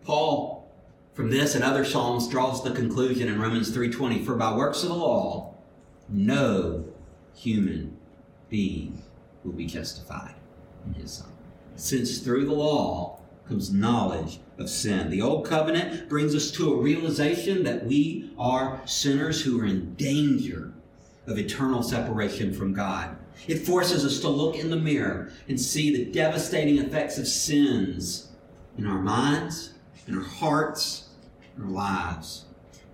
Paul, 0.06 0.72
from 1.14 1.30
this 1.30 1.56
and 1.56 1.64
other 1.64 1.84
Psalms, 1.84 2.28
draws 2.28 2.64
the 2.64 2.72
conclusion 2.72 3.28
in 3.28 3.42
Romans 3.42 3.76
3.20, 3.76 4.26
For 4.26 4.36
by 4.36 4.56
works 4.56 4.84
of 4.84 4.90
the 4.90 4.96
law, 4.96 5.56
no 6.08 6.86
human 7.36 7.98
being 8.50 9.04
will 9.44 9.52
be 9.52 9.66
justified 9.66 10.36
in 10.86 10.94
his 10.94 11.12
sight. 11.12 11.28
Since 11.76 12.20
through 12.20 12.46
the 12.46 12.54
law 12.54 13.20
comes 13.48 13.72
knowledge 13.72 14.40
of 14.58 14.70
sin. 14.70 15.10
The 15.10 15.22
old 15.22 15.46
covenant 15.46 16.10
brings 16.10 16.36
us 16.36 16.52
to 16.52 16.74
a 16.74 16.82
realization 16.82 17.64
that 17.64 17.86
we 17.86 18.32
are 18.38 18.82
sinners 18.86 19.42
who 19.42 19.62
are 19.62 19.66
in 19.66 19.96
danger 19.96 20.74
of 21.26 21.38
eternal 21.38 21.84
separation 21.84 22.54
from 22.54 22.74
God. 22.74 23.16
It 23.48 23.60
forces 23.60 24.04
us 24.04 24.20
to 24.22 24.30
look 24.30 24.56
in 24.56 24.70
the 24.70 24.78
mirror 24.78 25.32
and 25.48 25.60
see 25.60 25.96
the 25.96 26.12
devastating 26.12 26.80
effects 26.80 27.18
of 27.18 27.28
sins 27.28 28.32
in 28.78 28.86
our 28.86 29.00
minds, 29.00 29.74
in 30.08 30.18
our 30.18 30.24
hearts, 30.24 31.10
in 31.56 31.64
our 31.64 31.70
lives. 31.70 32.46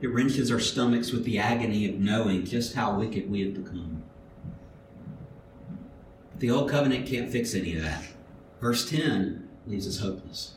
It 0.01 0.07
wrenches 0.07 0.51
our 0.51 0.59
stomachs 0.59 1.11
with 1.11 1.23
the 1.23 1.39
agony 1.39 1.87
of 1.87 1.99
knowing 1.99 2.45
just 2.45 2.75
how 2.75 2.97
wicked 2.97 3.29
we 3.29 3.41
have 3.41 3.53
become. 3.53 4.03
The 6.39 6.51
old 6.51 6.69
covenant 6.69 7.07
can't 7.07 7.31
fix 7.31 7.55
any 7.55 7.75
of 7.75 7.83
that. 7.83 8.03
Verse 8.59 8.89
10 8.89 9.47
leaves 9.65 9.87
us 9.87 9.99
hopeless, 9.99 10.55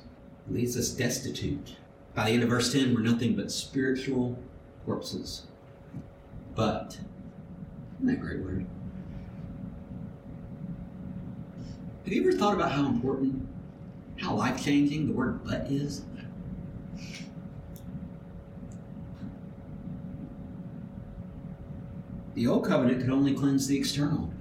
it 0.49 0.55
leaves 0.55 0.77
us 0.77 0.91
destitute. 0.91 1.77
By 2.15 2.27
the 2.27 2.33
end 2.33 2.43
of 2.43 2.49
verse 2.49 2.73
10, 2.73 2.95
we're 2.95 3.03
nothing 3.03 3.37
but 3.37 3.53
spiritual 3.53 4.39
corpses. 4.85 5.47
But, 6.55 6.99
isn't 8.01 8.07
that 8.07 8.21
great 8.21 8.41
word? 8.41 8.67
Have 12.07 12.13
you 12.13 12.21
ever 12.21 12.39
thought 12.39 12.55
about 12.55 12.71
how 12.71 12.87
important, 12.87 13.49
how 14.21 14.37
life 14.37 14.65
changing 14.65 15.09
the 15.09 15.13
word 15.13 15.43
but 15.45 15.63
is? 15.63 16.05
The 22.35 22.47
old 22.47 22.65
covenant 22.65 23.01
could 23.01 23.11
only 23.11 23.35
cleanse 23.35 23.67
the 23.67 23.77
external. 23.77 24.33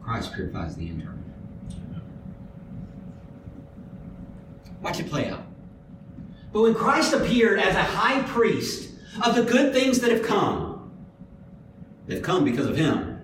Christ 0.00 0.32
purifies 0.32 0.76
the 0.76 0.86
internal. 0.86 1.18
Watch 4.80 5.00
it 5.00 5.10
play 5.10 5.28
out. 5.28 5.42
But 6.52 6.62
when 6.62 6.76
Christ 6.76 7.12
appeared 7.12 7.58
as 7.58 7.74
a 7.74 7.82
high 7.82 8.22
priest 8.28 8.92
of 9.24 9.34
the 9.34 9.42
good 9.42 9.74
things 9.74 9.98
that 9.98 10.12
have 10.12 10.22
come, 10.22 10.92
they've 12.06 12.22
come 12.22 12.44
because 12.44 12.66
of 12.66 12.76
him. 12.76 13.17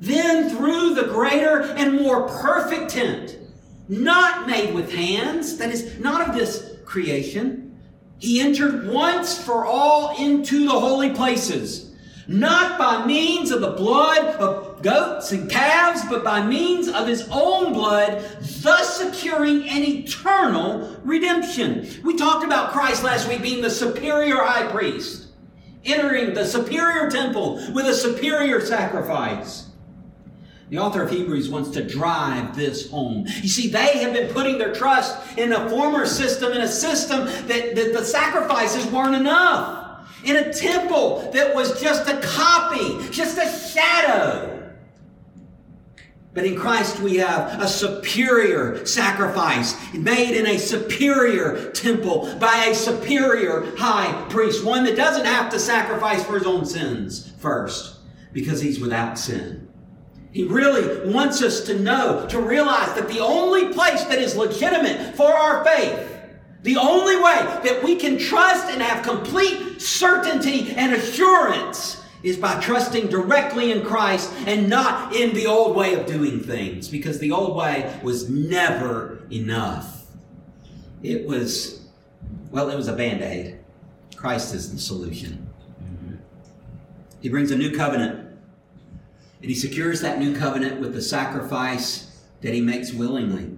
Then 0.00 0.50
through 0.50 0.94
the 0.94 1.04
greater 1.04 1.62
and 1.62 2.00
more 2.00 2.28
perfect 2.28 2.90
tent, 2.90 3.36
not 3.88 4.46
made 4.46 4.74
with 4.74 4.92
hands, 4.92 5.56
that 5.58 5.70
is 5.70 5.98
not 5.98 6.28
of 6.28 6.34
this 6.34 6.76
creation, 6.84 7.76
he 8.18 8.40
entered 8.40 8.88
once 8.88 9.42
for 9.42 9.64
all 9.64 10.16
into 10.16 10.64
the 10.64 10.78
holy 10.78 11.10
places, 11.10 11.94
not 12.26 12.78
by 12.78 13.06
means 13.06 13.50
of 13.50 13.60
the 13.60 13.70
blood 13.70 14.24
of 14.36 14.82
goats 14.82 15.32
and 15.32 15.50
calves, 15.50 16.02
but 16.08 16.22
by 16.22 16.44
means 16.44 16.88
of 16.88 17.06
his 17.08 17.26
own 17.30 17.72
blood, 17.72 18.22
thus 18.60 18.96
securing 18.98 19.68
an 19.68 19.82
eternal 19.82 20.96
redemption. 21.04 21.88
We 22.04 22.16
talked 22.16 22.44
about 22.44 22.72
Christ 22.72 23.02
last 23.02 23.28
week 23.28 23.42
being 23.42 23.62
the 23.62 23.70
superior 23.70 24.36
high 24.36 24.70
priest, 24.70 25.28
entering 25.84 26.34
the 26.34 26.44
superior 26.44 27.10
temple 27.10 27.54
with 27.72 27.86
a 27.86 27.94
superior 27.94 28.60
sacrifice. 28.60 29.67
The 30.70 30.78
author 30.78 31.02
of 31.02 31.10
Hebrews 31.10 31.48
wants 31.48 31.70
to 31.70 31.82
drive 31.82 32.54
this 32.54 32.90
home. 32.90 33.26
You 33.26 33.48
see, 33.48 33.68
they 33.68 33.98
have 33.98 34.12
been 34.12 34.32
putting 34.32 34.58
their 34.58 34.74
trust 34.74 35.38
in 35.38 35.52
a 35.52 35.68
former 35.70 36.04
system, 36.04 36.52
in 36.52 36.60
a 36.60 36.68
system 36.68 37.24
that, 37.24 37.74
that 37.74 37.92
the 37.94 38.04
sacrifices 38.04 38.86
weren't 38.86 39.14
enough. 39.14 39.86
In 40.24 40.36
a 40.36 40.52
temple 40.52 41.30
that 41.32 41.54
was 41.54 41.80
just 41.80 42.08
a 42.08 42.20
copy, 42.20 43.10
just 43.10 43.38
a 43.38 43.70
shadow. 43.70 44.54
But 46.34 46.44
in 46.44 46.56
Christ 46.56 47.00
we 47.00 47.16
have 47.16 47.60
a 47.60 47.66
superior 47.66 48.84
sacrifice 48.84 49.74
made 49.94 50.36
in 50.36 50.46
a 50.46 50.58
superior 50.58 51.70
temple 51.70 52.32
by 52.38 52.66
a 52.66 52.74
superior 52.74 53.74
high 53.76 54.26
priest. 54.28 54.64
One 54.64 54.84
that 54.84 54.96
doesn't 54.96 55.24
have 55.24 55.50
to 55.52 55.58
sacrifice 55.58 56.22
for 56.24 56.38
his 56.38 56.46
own 56.46 56.66
sins 56.66 57.32
first 57.38 57.96
because 58.32 58.60
he's 58.60 58.78
without 58.78 59.18
sin. 59.18 59.67
He 60.32 60.44
really 60.44 61.10
wants 61.10 61.42
us 61.42 61.62
to 61.62 61.78
know, 61.78 62.26
to 62.28 62.40
realize 62.40 62.94
that 62.94 63.08
the 63.08 63.20
only 63.20 63.72
place 63.72 64.04
that 64.04 64.18
is 64.18 64.36
legitimate 64.36 65.16
for 65.16 65.32
our 65.32 65.64
faith, 65.64 66.16
the 66.62 66.76
only 66.76 67.16
way 67.16 67.60
that 67.64 67.80
we 67.82 67.96
can 67.96 68.18
trust 68.18 68.66
and 68.66 68.82
have 68.82 69.04
complete 69.04 69.80
certainty 69.80 70.72
and 70.72 70.92
assurance 70.92 72.04
is 72.22 72.36
by 72.36 72.60
trusting 72.60 73.06
directly 73.06 73.70
in 73.70 73.84
Christ 73.84 74.32
and 74.46 74.68
not 74.68 75.14
in 75.14 75.32
the 75.34 75.46
old 75.46 75.76
way 75.76 75.94
of 75.94 76.04
doing 76.04 76.40
things, 76.40 76.88
because 76.88 77.20
the 77.20 77.30
old 77.30 77.56
way 77.56 77.98
was 78.02 78.28
never 78.28 79.22
enough. 79.30 80.04
It 81.02 81.26
was, 81.26 81.86
well, 82.50 82.70
it 82.70 82.76
was 82.76 82.88
a 82.88 82.92
band 82.92 83.22
aid. 83.22 83.60
Christ 84.16 84.52
is 84.52 84.72
the 84.72 84.80
solution. 84.80 85.48
Mm-hmm. 85.80 86.16
He 87.20 87.28
brings 87.28 87.52
a 87.52 87.56
new 87.56 87.74
covenant 87.74 88.27
and 89.40 89.48
he 89.48 89.54
secures 89.54 90.00
that 90.00 90.18
new 90.18 90.36
covenant 90.36 90.80
with 90.80 90.94
the 90.94 91.02
sacrifice 91.02 92.22
that 92.40 92.54
he 92.54 92.60
makes 92.60 92.92
willingly. 92.92 93.56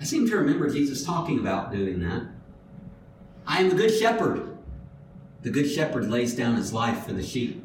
I 0.00 0.04
seem 0.04 0.28
to 0.28 0.36
remember 0.36 0.68
Jesus 0.68 1.04
talking 1.04 1.38
about 1.38 1.72
doing 1.72 2.00
that. 2.00 2.22
I 3.46 3.60
am 3.60 3.68
the 3.68 3.76
good 3.76 3.96
shepherd. 3.96 4.56
The 5.42 5.50
good 5.50 5.68
shepherd 5.68 6.10
lays 6.10 6.34
down 6.34 6.56
his 6.56 6.72
life 6.72 7.06
for 7.06 7.12
the 7.12 7.22
sheep. 7.22 7.64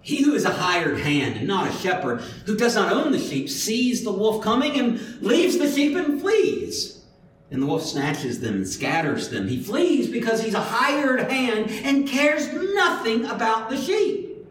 He 0.00 0.22
who 0.22 0.34
is 0.34 0.44
a 0.44 0.50
hired 0.50 1.00
hand 1.00 1.36
and 1.36 1.48
not 1.48 1.68
a 1.68 1.72
shepherd, 1.72 2.20
who 2.44 2.56
does 2.56 2.74
not 2.74 2.92
own 2.92 3.12
the 3.12 3.18
sheep, 3.18 3.48
sees 3.48 4.04
the 4.04 4.12
wolf 4.12 4.42
coming 4.44 4.78
and 4.78 5.22
leaves 5.22 5.56
the 5.56 5.70
sheep 5.70 5.96
and 5.96 6.20
flees. 6.20 7.02
And 7.50 7.62
the 7.62 7.66
wolf 7.66 7.82
snatches 7.82 8.40
them 8.40 8.54
and 8.54 8.68
scatters 8.68 9.30
them. 9.30 9.48
He 9.48 9.62
flees 9.62 10.08
because 10.08 10.42
he's 10.42 10.54
a 10.54 10.60
hired 10.60 11.30
hand 11.30 11.70
and 11.70 12.08
cares 12.08 12.52
nothing 12.52 13.24
about 13.26 13.70
the 13.70 13.76
sheep. 13.76 14.46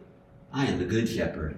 I 0.52 0.66
am 0.66 0.80
the 0.80 0.86
good 0.86 1.08
shepherd. 1.08 1.58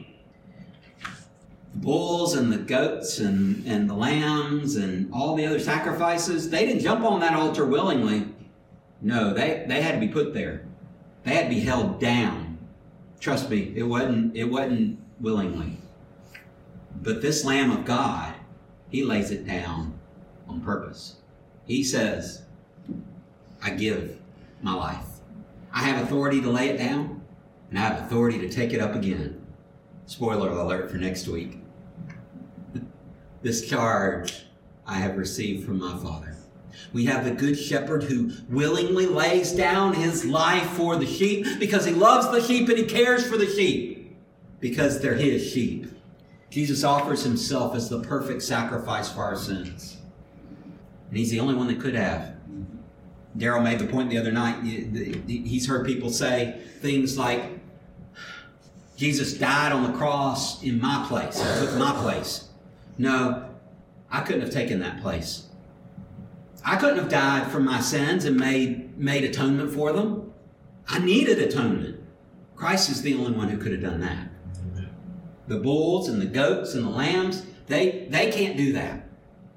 bulls 1.81 2.35
and 2.35 2.51
the 2.51 2.57
goats 2.57 3.19
and, 3.19 3.65
and 3.65 3.89
the 3.89 3.93
lambs 3.93 4.75
and 4.75 5.11
all 5.11 5.35
the 5.35 5.45
other 5.45 5.59
sacrifices, 5.59 6.49
they 6.49 6.65
didn't 6.65 6.81
jump 6.81 7.03
on 7.03 7.19
that 7.19 7.33
altar 7.33 7.65
willingly. 7.65 8.27
No, 9.01 9.33
they, 9.33 9.65
they 9.67 9.81
had 9.81 9.95
to 9.95 9.99
be 9.99 10.07
put 10.07 10.33
there. 10.33 10.65
They 11.23 11.33
had 11.33 11.49
to 11.49 11.55
be 11.55 11.61
held 11.61 11.99
down. 11.99 12.59
Trust 13.19 13.49
me, 13.49 13.73
it 13.75 13.83
wasn't, 13.83 14.35
it 14.35 14.45
wasn't 14.45 14.99
willingly. 15.19 15.77
But 17.01 17.21
this 17.21 17.43
Lamb 17.43 17.71
of 17.71 17.85
God, 17.85 18.35
he 18.89 19.03
lays 19.03 19.31
it 19.31 19.45
down 19.45 19.99
on 20.47 20.61
purpose. 20.61 21.15
He 21.65 21.83
says, 21.83 22.43
I 23.61 23.71
give 23.71 24.19
my 24.61 24.73
life. 24.73 25.05
I 25.73 25.79
have 25.79 26.03
authority 26.03 26.41
to 26.41 26.49
lay 26.49 26.69
it 26.69 26.77
down, 26.77 27.21
and 27.69 27.79
I 27.79 27.83
have 27.83 28.05
authority 28.05 28.39
to 28.39 28.49
take 28.49 28.73
it 28.73 28.81
up 28.81 28.93
again. 28.93 29.41
Spoiler 30.05 30.49
alert 30.49 30.91
for 30.91 30.97
next 30.97 31.27
week. 31.27 31.59
This 33.41 33.67
charge 33.67 34.45
I 34.85 34.95
have 34.95 35.17
received 35.17 35.65
from 35.65 35.79
my 35.79 35.97
Father. 35.97 36.35
We 36.93 37.05
have 37.05 37.23
the 37.23 37.31
good 37.31 37.57
shepherd 37.57 38.03
who 38.03 38.31
willingly 38.49 39.05
lays 39.05 39.51
down 39.51 39.93
his 39.93 40.25
life 40.25 40.67
for 40.71 40.97
the 40.97 41.05
sheep 41.05 41.45
because 41.59 41.85
he 41.85 41.93
loves 41.93 42.29
the 42.29 42.41
sheep 42.41 42.67
and 42.69 42.77
he 42.77 42.85
cares 42.85 43.25
for 43.25 43.37
the 43.37 43.47
sheep 43.47 44.15
because 44.59 44.99
they're 44.99 45.15
his 45.15 45.49
sheep. 45.49 45.87
Jesus 46.49 46.83
offers 46.83 47.23
himself 47.23 47.75
as 47.75 47.89
the 47.89 48.01
perfect 48.01 48.43
sacrifice 48.43 49.09
for 49.09 49.23
our 49.23 49.37
sins. 49.37 49.97
And 51.09 51.17
he's 51.17 51.31
the 51.31 51.39
only 51.39 51.55
one 51.55 51.67
that 51.67 51.79
could 51.79 51.95
have. 51.95 52.35
Daryl 53.37 53.63
made 53.63 53.79
the 53.79 53.87
point 53.87 54.09
the 54.09 54.17
other 54.17 54.31
night. 54.31 54.61
He's 54.63 55.67
heard 55.67 55.85
people 55.85 56.09
say 56.09 56.61
things 56.79 57.17
like, 57.17 57.59
Jesus 58.97 59.33
died 59.33 59.71
on 59.71 59.89
the 59.89 59.97
cross 59.97 60.61
in 60.61 60.79
my 60.79 61.05
place, 61.07 61.41
took 61.59 61.75
my 61.77 61.93
place. 61.93 62.49
No, 62.97 63.49
I 64.09 64.21
couldn't 64.21 64.41
have 64.41 64.51
taken 64.51 64.79
that 64.79 65.01
place. 65.01 65.47
I 66.63 66.75
couldn't 66.75 66.99
have 66.99 67.09
died 67.09 67.51
for 67.51 67.59
my 67.59 67.79
sins 67.79 68.25
and 68.25 68.37
made, 68.37 68.97
made 68.97 69.23
atonement 69.23 69.71
for 69.71 69.91
them. 69.93 70.31
I 70.87 70.99
needed 70.99 71.39
atonement. 71.39 71.99
Christ 72.55 72.89
is 72.89 73.01
the 73.01 73.15
only 73.15 73.31
one 73.31 73.49
who 73.49 73.57
could 73.57 73.71
have 73.71 73.81
done 73.81 74.01
that. 74.01 74.27
The 75.47 75.57
bulls 75.57 76.07
and 76.07 76.21
the 76.21 76.27
goats 76.27 76.75
and 76.75 76.85
the 76.85 76.89
lambs, 76.89 77.45
they, 77.67 78.07
they 78.09 78.31
can't 78.31 78.57
do 78.57 78.73
that. 78.73 79.07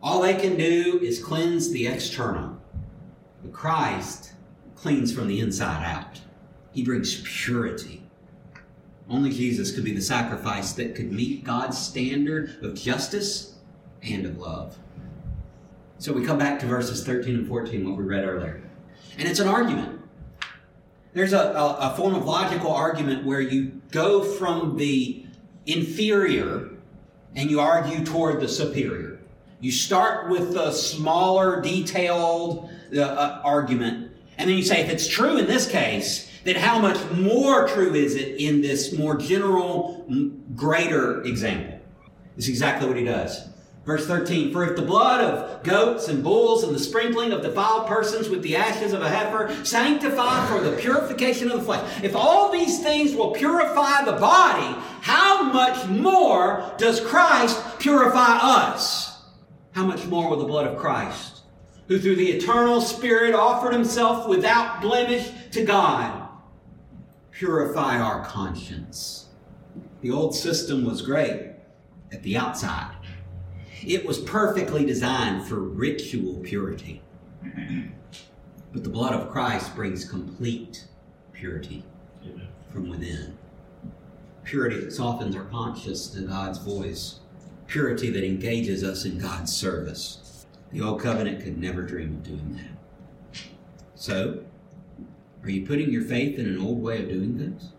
All 0.02 0.22
they 0.22 0.34
can 0.34 0.56
do 0.56 0.98
is 1.02 1.22
cleanse 1.22 1.70
the 1.70 1.86
external. 1.86 2.58
But 3.42 3.52
Christ 3.52 4.32
cleans 4.74 5.12
from 5.12 5.28
the 5.28 5.40
inside 5.40 5.84
out. 5.84 6.20
He 6.72 6.82
brings 6.82 7.22
purity. 7.22 8.03
Only 9.08 9.30
Jesus 9.30 9.72
could 9.72 9.84
be 9.84 9.92
the 9.92 10.02
sacrifice 10.02 10.72
that 10.72 10.94
could 10.94 11.12
meet 11.12 11.44
God's 11.44 11.78
standard 11.78 12.62
of 12.62 12.74
justice 12.74 13.54
and 14.02 14.24
of 14.24 14.38
love. 14.38 14.78
So 15.98 16.12
we 16.12 16.24
come 16.24 16.38
back 16.38 16.58
to 16.60 16.66
verses 16.66 17.04
13 17.04 17.34
and 17.34 17.48
14, 17.48 17.88
what 17.88 17.98
we 17.98 18.04
read 18.04 18.24
earlier. 18.24 18.62
And 19.18 19.28
it's 19.28 19.40
an 19.40 19.48
argument. 19.48 20.00
There's 21.12 21.32
a, 21.32 21.38
a, 21.38 21.92
a 21.92 21.96
form 21.96 22.14
of 22.14 22.24
logical 22.24 22.72
argument 22.72 23.24
where 23.24 23.40
you 23.40 23.80
go 23.90 24.24
from 24.24 24.76
the 24.76 25.24
inferior 25.66 26.70
and 27.36 27.50
you 27.50 27.60
argue 27.60 28.04
toward 28.04 28.40
the 28.40 28.48
superior. 28.48 29.20
You 29.60 29.70
start 29.70 30.28
with 30.28 30.52
the 30.52 30.72
smaller, 30.72 31.60
detailed 31.60 32.70
uh, 32.94 33.00
uh, 33.00 33.40
argument, 33.44 34.12
and 34.36 34.50
then 34.50 34.56
you 34.56 34.64
say, 34.64 34.80
if 34.80 34.90
it's 34.90 35.06
true 35.06 35.38
in 35.38 35.46
this 35.46 35.70
case, 35.70 36.30
then 36.44 36.56
how 36.56 36.78
much 36.78 36.98
more 37.12 37.66
true 37.68 37.94
is 37.94 38.14
it 38.14 38.40
in 38.40 38.60
this 38.60 38.92
more 38.96 39.16
general, 39.16 40.06
greater 40.54 41.22
example? 41.22 41.80
It's 42.36 42.48
exactly 42.48 42.86
what 42.86 42.96
he 42.96 43.04
does. 43.04 43.48
Verse 43.84 44.06
13, 44.06 44.50
for 44.50 44.64
if 44.64 44.76
the 44.76 44.82
blood 44.82 45.20
of 45.20 45.62
goats 45.62 46.08
and 46.08 46.24
bulls 46.24 46.64
and 46.64 46.74
the 46.74 46.78
sprinkling 46.78 47.32
of 47.32 47.42
defiled 47.42 47.86
persons 47.86 48.30
with 48.30 48.40
the 48.40 48.56
ashes 48.56 48.94
of 48.94 49.02
a 49.02 49.08
heifer 49.10 49.54
sanctify 49.62 50.46
for 50.46 50.60
the 50.60 50.74
purification 50.76 51.50
of 51.50 51.58
the 51.58 51.64
flesh. 51.64 52.02
If 52.02 52.16
all 52.16 52.50
these 52.50 52.82
things 52.82 53.14
will 53.14 53.32
purify 53.32 54.04
the 54.04 54.12
body, 54.12 54.80
how 55.02 55.42
much 55.42 55.86
more 55.86 56.72
does 56.78 56.98
Christ 56.98 57.62
purify 57.78 58.38
us? 58.40 59.22
How 59.72 59.84
much 59.84 60.06
more 60.06 60.30
will 60.30 60.38
the 60.38 60.44
blood 60.44 60.66
of 60.66 60.78
Christ, 60.78 61.42
who 61.88 61.98
through 61.98 62.16
the 62.16 62.32
eternal 62.32 62.80
Spirit 62.80 63.34
offered 63.34 63.74
himself 63.74 64.26
without 64.26 64.80
blemish 64.80 65.30
to 65.50 65.62
God, 65.62 66.23
purify 67.34 67.98
our 67.98 68.24
conscience? 68.24 69.28
The 70.00 70.10
old 70.10 70.34
system 70.34 70.84
was 70.84 71.02
great 71.02 71.52
at 72.12 72.22
the 72.22 72.36
outside 72.36 72.94
it 73.86 74.04
was 74.04 74.18
perfectly 74.18 74.84
designed 74.84 75.46
for 75.46 75.60
ritual 75.60 76.40
purity. 76.40 77.02
But 78.72 78.82
the 78.82 78.90
blood 78.90 79.12
of 79.12 79.30
Christ 79.30 79.74
brings 79.74 80.04
complete 80.04 80.84
purity 81.32 81.84
Amen. 82.24 82.48
from 82.72 82.88
within. 82.88 83.36
Purity 84.42 84.80
that 84.80 84.92
softens 84.92 85.36
our 85.36 85.44
conscience 85.44 86.08
to 86.08 86.22
God's 86.22 86.58
voice. 86.58 87.20
Purity 87.66 88.10
that 88.10 88.24
engages 88.24 88.82
us 88.82 89.04
in 89.04 89.18
God's 89.18 89.54
service. 89.54 90.46
The 90.72 90.80
old 90.80 91.00
covenant 91.00 91.44
could 91.44 91.58
never 91.58 91.82
dream 91.82 92.14
of 92.14 92.22
doing 92.22 92.54
that. 92.56 93.40
So, 93.94 94.43
are 95.44 95.50
you 95.50 95.66
putting 95.66 95.90
your 95.90 96.02
faith 96.02 96.38
in 96.38 96.46
an 96.46 96.58
old 96.58 96.82
way 96.82 97.02
of 97.02 97.08
doing 97.08 97.38
things? 97.38 97.72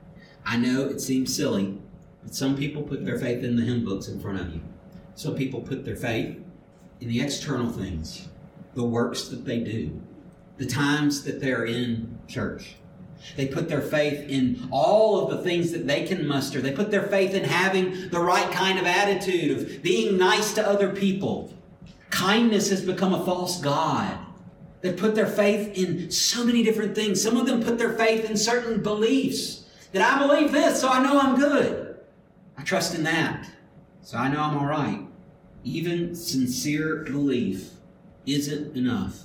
I 0.46 0.58
know 0.58 0.86
it 0.86 1.02
seems 1.02 1.36
silly, 1.36 1.78
but 2.24 2.36
some 2.36 2.56
people 2.56 2.84
put 2.84 3.04
their 3.04 3.18
faith 3.18 3.44
in 3.44 3.56
the 3.56 3.64
hymn 3.64 3.84
books 3.84 4.08
in 4.08 4.20
front 4.20 4.40
of 4.40 4.54
you. 4.54 4.62
Some 5.16 5.36
people 5.36 5.62
put 5.62 5.84
their 5.84 5.96
faith 5.96 6.38
in 7.02 7.10
the 7.10 7.22
external 7.22 7.72
things, 7.72 8.30
the 8.76 8.84
works 8.84 9.30
that 9.30 9.46
they 9.46 9.60
do, 9.60 10.00
the 10.58 10.66
times 10.66 11.24
that 11.24 11.42
they're 11.42 11.66
in 11.66 12.20
church. 12.28 12.76
They 13.36 13.48
put 13.48 13.68
their 13.68 13.82
faith 13.82 14.30
in 14.30 14.68
all 14.72 15.24
of 15.24 15.36
the 15.36 15.44
things 15.44 15.72
that 15.72 15.88
they 15.88 16.06
can 16.06 16.28
muster. 16.28 16.62
They 16.62 16.72
put 16.72 16.92
their 16.92 17.08
faith 17.08 17.34
in 17.34 17.44
having 17.44 18.10
the 18.10 18.20
right 18.20 18.52
kind 18.52 18.78
of 18.78 18.86
attitude, 18.86 19.58
of 19.58 19.82
being 19.82 20.18
nice 20.18 20.54
to 20.54 20.68
other 20.68 20.90
people. 20.90 21.52
Kindness 22.12 22.70
has 22.70 22.86
become 22.86 23.14
a 23.14 23.26
false 23.26 23.60
God. 23.60 24.20
They 24.86 24.94
put 24.94 25.16
their 25.16 25.26
faith 25.26 25.76
in 25.76 26.12
so 26.12 26.46
many 26.46 26.62
different 26.62 26.94
things. 26.94 27.20
Some 27.20 27.38
of 27.38 27.48
them 27.48 27.64
put 27.64 27.80
their 27.80 27.94
faith 27.94 28.30
in 28.30 28.38
certain 28.38 28.84
beliefs. 28.84 29.66
That 29.94 30.04
I 30.04 30.20
believe 30.20 30.52
this, 30.52 30.80
so 30.80 30.90
I 30.90 31.02
know 31.02 31.20
I'm 31.20 31.40
good. 31.40 31.98
I 32.56 32.62
trust 32.62 32.94
in 32.94 33.02
that. 33.02 33.50
So 34.04 34.20
I 34.20 34.28
know 34.28 34.40
I'm 34.40 34.56
all 34.56 34.68
right. 34.68 35.00
Even 35.64 36.14
sincere 36.14 36.98
belief 36.98 37.72
isn't 38.28 38.78
enough. 38.78 39.24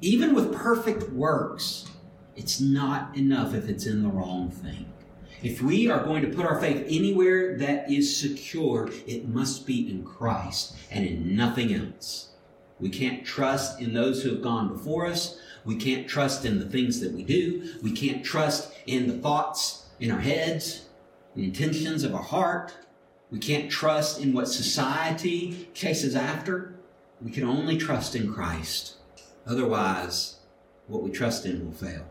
Even 0.00 0.34
with 0.34 0.52
perfect 0.52 1.08
works, 1.12 1.88
it's 2.34 2.60
not 2.60 3.16
enough 3.16 3.54
if 3.54 3.68
it's 3.68 3.86
in 3.86 4.02
the 4.02 4.08
wrong 4.08 4.50
thing. 4.50 4.92
If 5.40 5.62
we 5.62 5.88
are 5.88 6.02
going 6.02 6.22
to 6.22 6.36
put 6.36 6.44
our 6.44 6.60
faith 6.60 6.84
anywhere 6.88 7.56
that 7.58 7.88
is 7.88 8.18
secure, 8.18 8.90
it 9.06 9.28
must 9.28 9.68
be 9.68 9.88
in 9.88 10.02
Christ 10.02 10.74
and 10.90 11.06
in 11.06 11.36
nothing 11.36 11.72
else. 11.72 12.27
We 12.80 12.90
can't 12.90 13.24
trust 13.24 13.80
in 13.80 13.92
those 13.92 14.22
who 14.22 14.30
have 14.30 14.42
gone 14.42 14.68
before 14.68 15.06
us. 15.06 15.38
We 15.64 15.76
can't 15.76 16.08
trust 16.08 16.44
in 16.44 16.58
the 16.58 16.68
things 16.68 17.00
that 17.00 17.12
we 17.12 17.24
do. 17.24 17.74
We 17.82 17.92
can't 17.92 18.24
trust 18.24 18.72
in 18.86 19.08
the 19.08 19.18
thoughts 19.18 19.86
in 20.00 20.10
our 20.10 20.20
heads, 20.20 20.86
the 21.34 21.44
intentions 21.44 22.04
of 22.04 22.14
our 22.14 22.22
heart. 22.22 22.74
We 23.30 23.38
can't 23.38 23.70
trust 23.70 24.20
in 24.20 24.32
what 24.32 24.48
society 24.48 25.68
chases 25.74 26.14
after. 26.14 26.74
We 27.20 27.30
can 27.30 27.44
only 27.44 27.76
trust 27.76 28.14
in 28.14 28.32
Christ. 28.32 28.94
Otherwise, 29.46 30.36
what 30.86 31.02
we 31.02 31.10
trust 31.10 31.44
in 31.44 31.64
will 31.64 31.72
fail. 31.72 32.06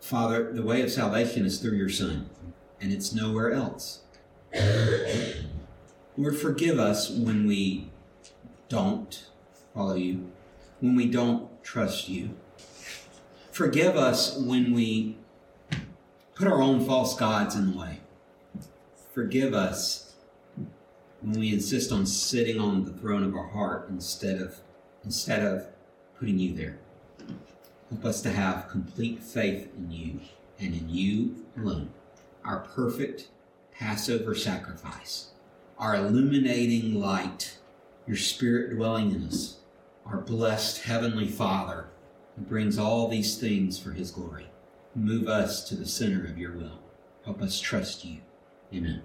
Father, 0.00 0.52
the 0.52 0.62
way 0.62 0.82
of 0.82 0.90
salvation 0.90 1.46
is 1.46 1.60
through 1.60 1.76
your 1.76 1.88
Son, 1.88 2.28
and 2.80 2.92
it's 2.92 3.14
nowhere 3.14 3.52
else. 3.52 4.00
Lord, 6.16 6.36
forgive 6.36 6.78
us 6.78 7.08
when 7.08 7.46
we 7.46 7.90
don't 8.68 9.26
follow 9.74 9.94
you, 9.94 10.30
when 10.80 10.94
we 10.96 11.06
don't 11.06 11.48
trust 11.62 12.08
you. 12.08 12.30
Forgive 13.50 13.96
us 13.96 14.36
when 14.36 14.72
we 14.72 15.16
put 16.34 16.48
our 16.48 16.62
own 16.62 16.84
false 16.84 17.14
gods 17.14 17.54
in 17.54 17.72
the 17.72 17.78
way. 17.78 18.00
Forgive 19.12 19.54
us 19.54 20.14
when 21.20 21.38
we 21.38 21.52
insist 21.52 21.92
on 21.92 22.06
sitting 22.06 22.58
on 22.58 22.84
the 22.84 22.92
throne 22.92 23.22
of 23.22 23.36
our 23.36 23.48
heart 23.48 23.88
instead 23.88 24.40
of 24.40 24.56
instead 25.04 25.44
of 25.44 25.66
putting 26.18 26.38
you 26.38 26.54
there. 26.54 26.78
Help 27.90 28.04
us 28.04 28.22
to 28.22 28.30
have 28.32 28.68
complete 28.68 29.22
faith 29.22 29.68
in 29.76 29.90
you 29.90 30.20
and 30.58 30.74
in 30.74 30.88
you 30.88 31.44
alone. 31.56 31.90
Our 32.44 32.60
perfect 32.60 33.28
Passover 33.72 34.34
sacrifice, 34.34 35.30
our 35.78 35.94
illuminating 35.96 36.94
light, 36.94 37.58
your 38.06 38.16
spirit 38.16 38.74
dwelling 38.74 39.12
in 39.12 39.24
us, 39.24 39.58
our 40.06 40.18
blessed 40.18 40.82
Heavenly 40.82 41.28
Father 41.28 41.88
who 42.36 42.42
brings 42.42 42.78
all 42.78 43.08
these 43.08 43.36
things 43.36 43.78
for 43.78 43.92
his 43.92 44.10
glory. 44.10 44.46
Move 44.94 45.28
us 45.28 45.66
to 45.68 45.74
the 45.74 45.86
center 45.86 46.24
of 46.24 46.38
your 46.38 46.52
will. 46.52 46.80
Help 47.24 47.40
us 47.40 47.60
trust 47.60 48.04
you. 48.04 48.18
Amen. 48.74 49.02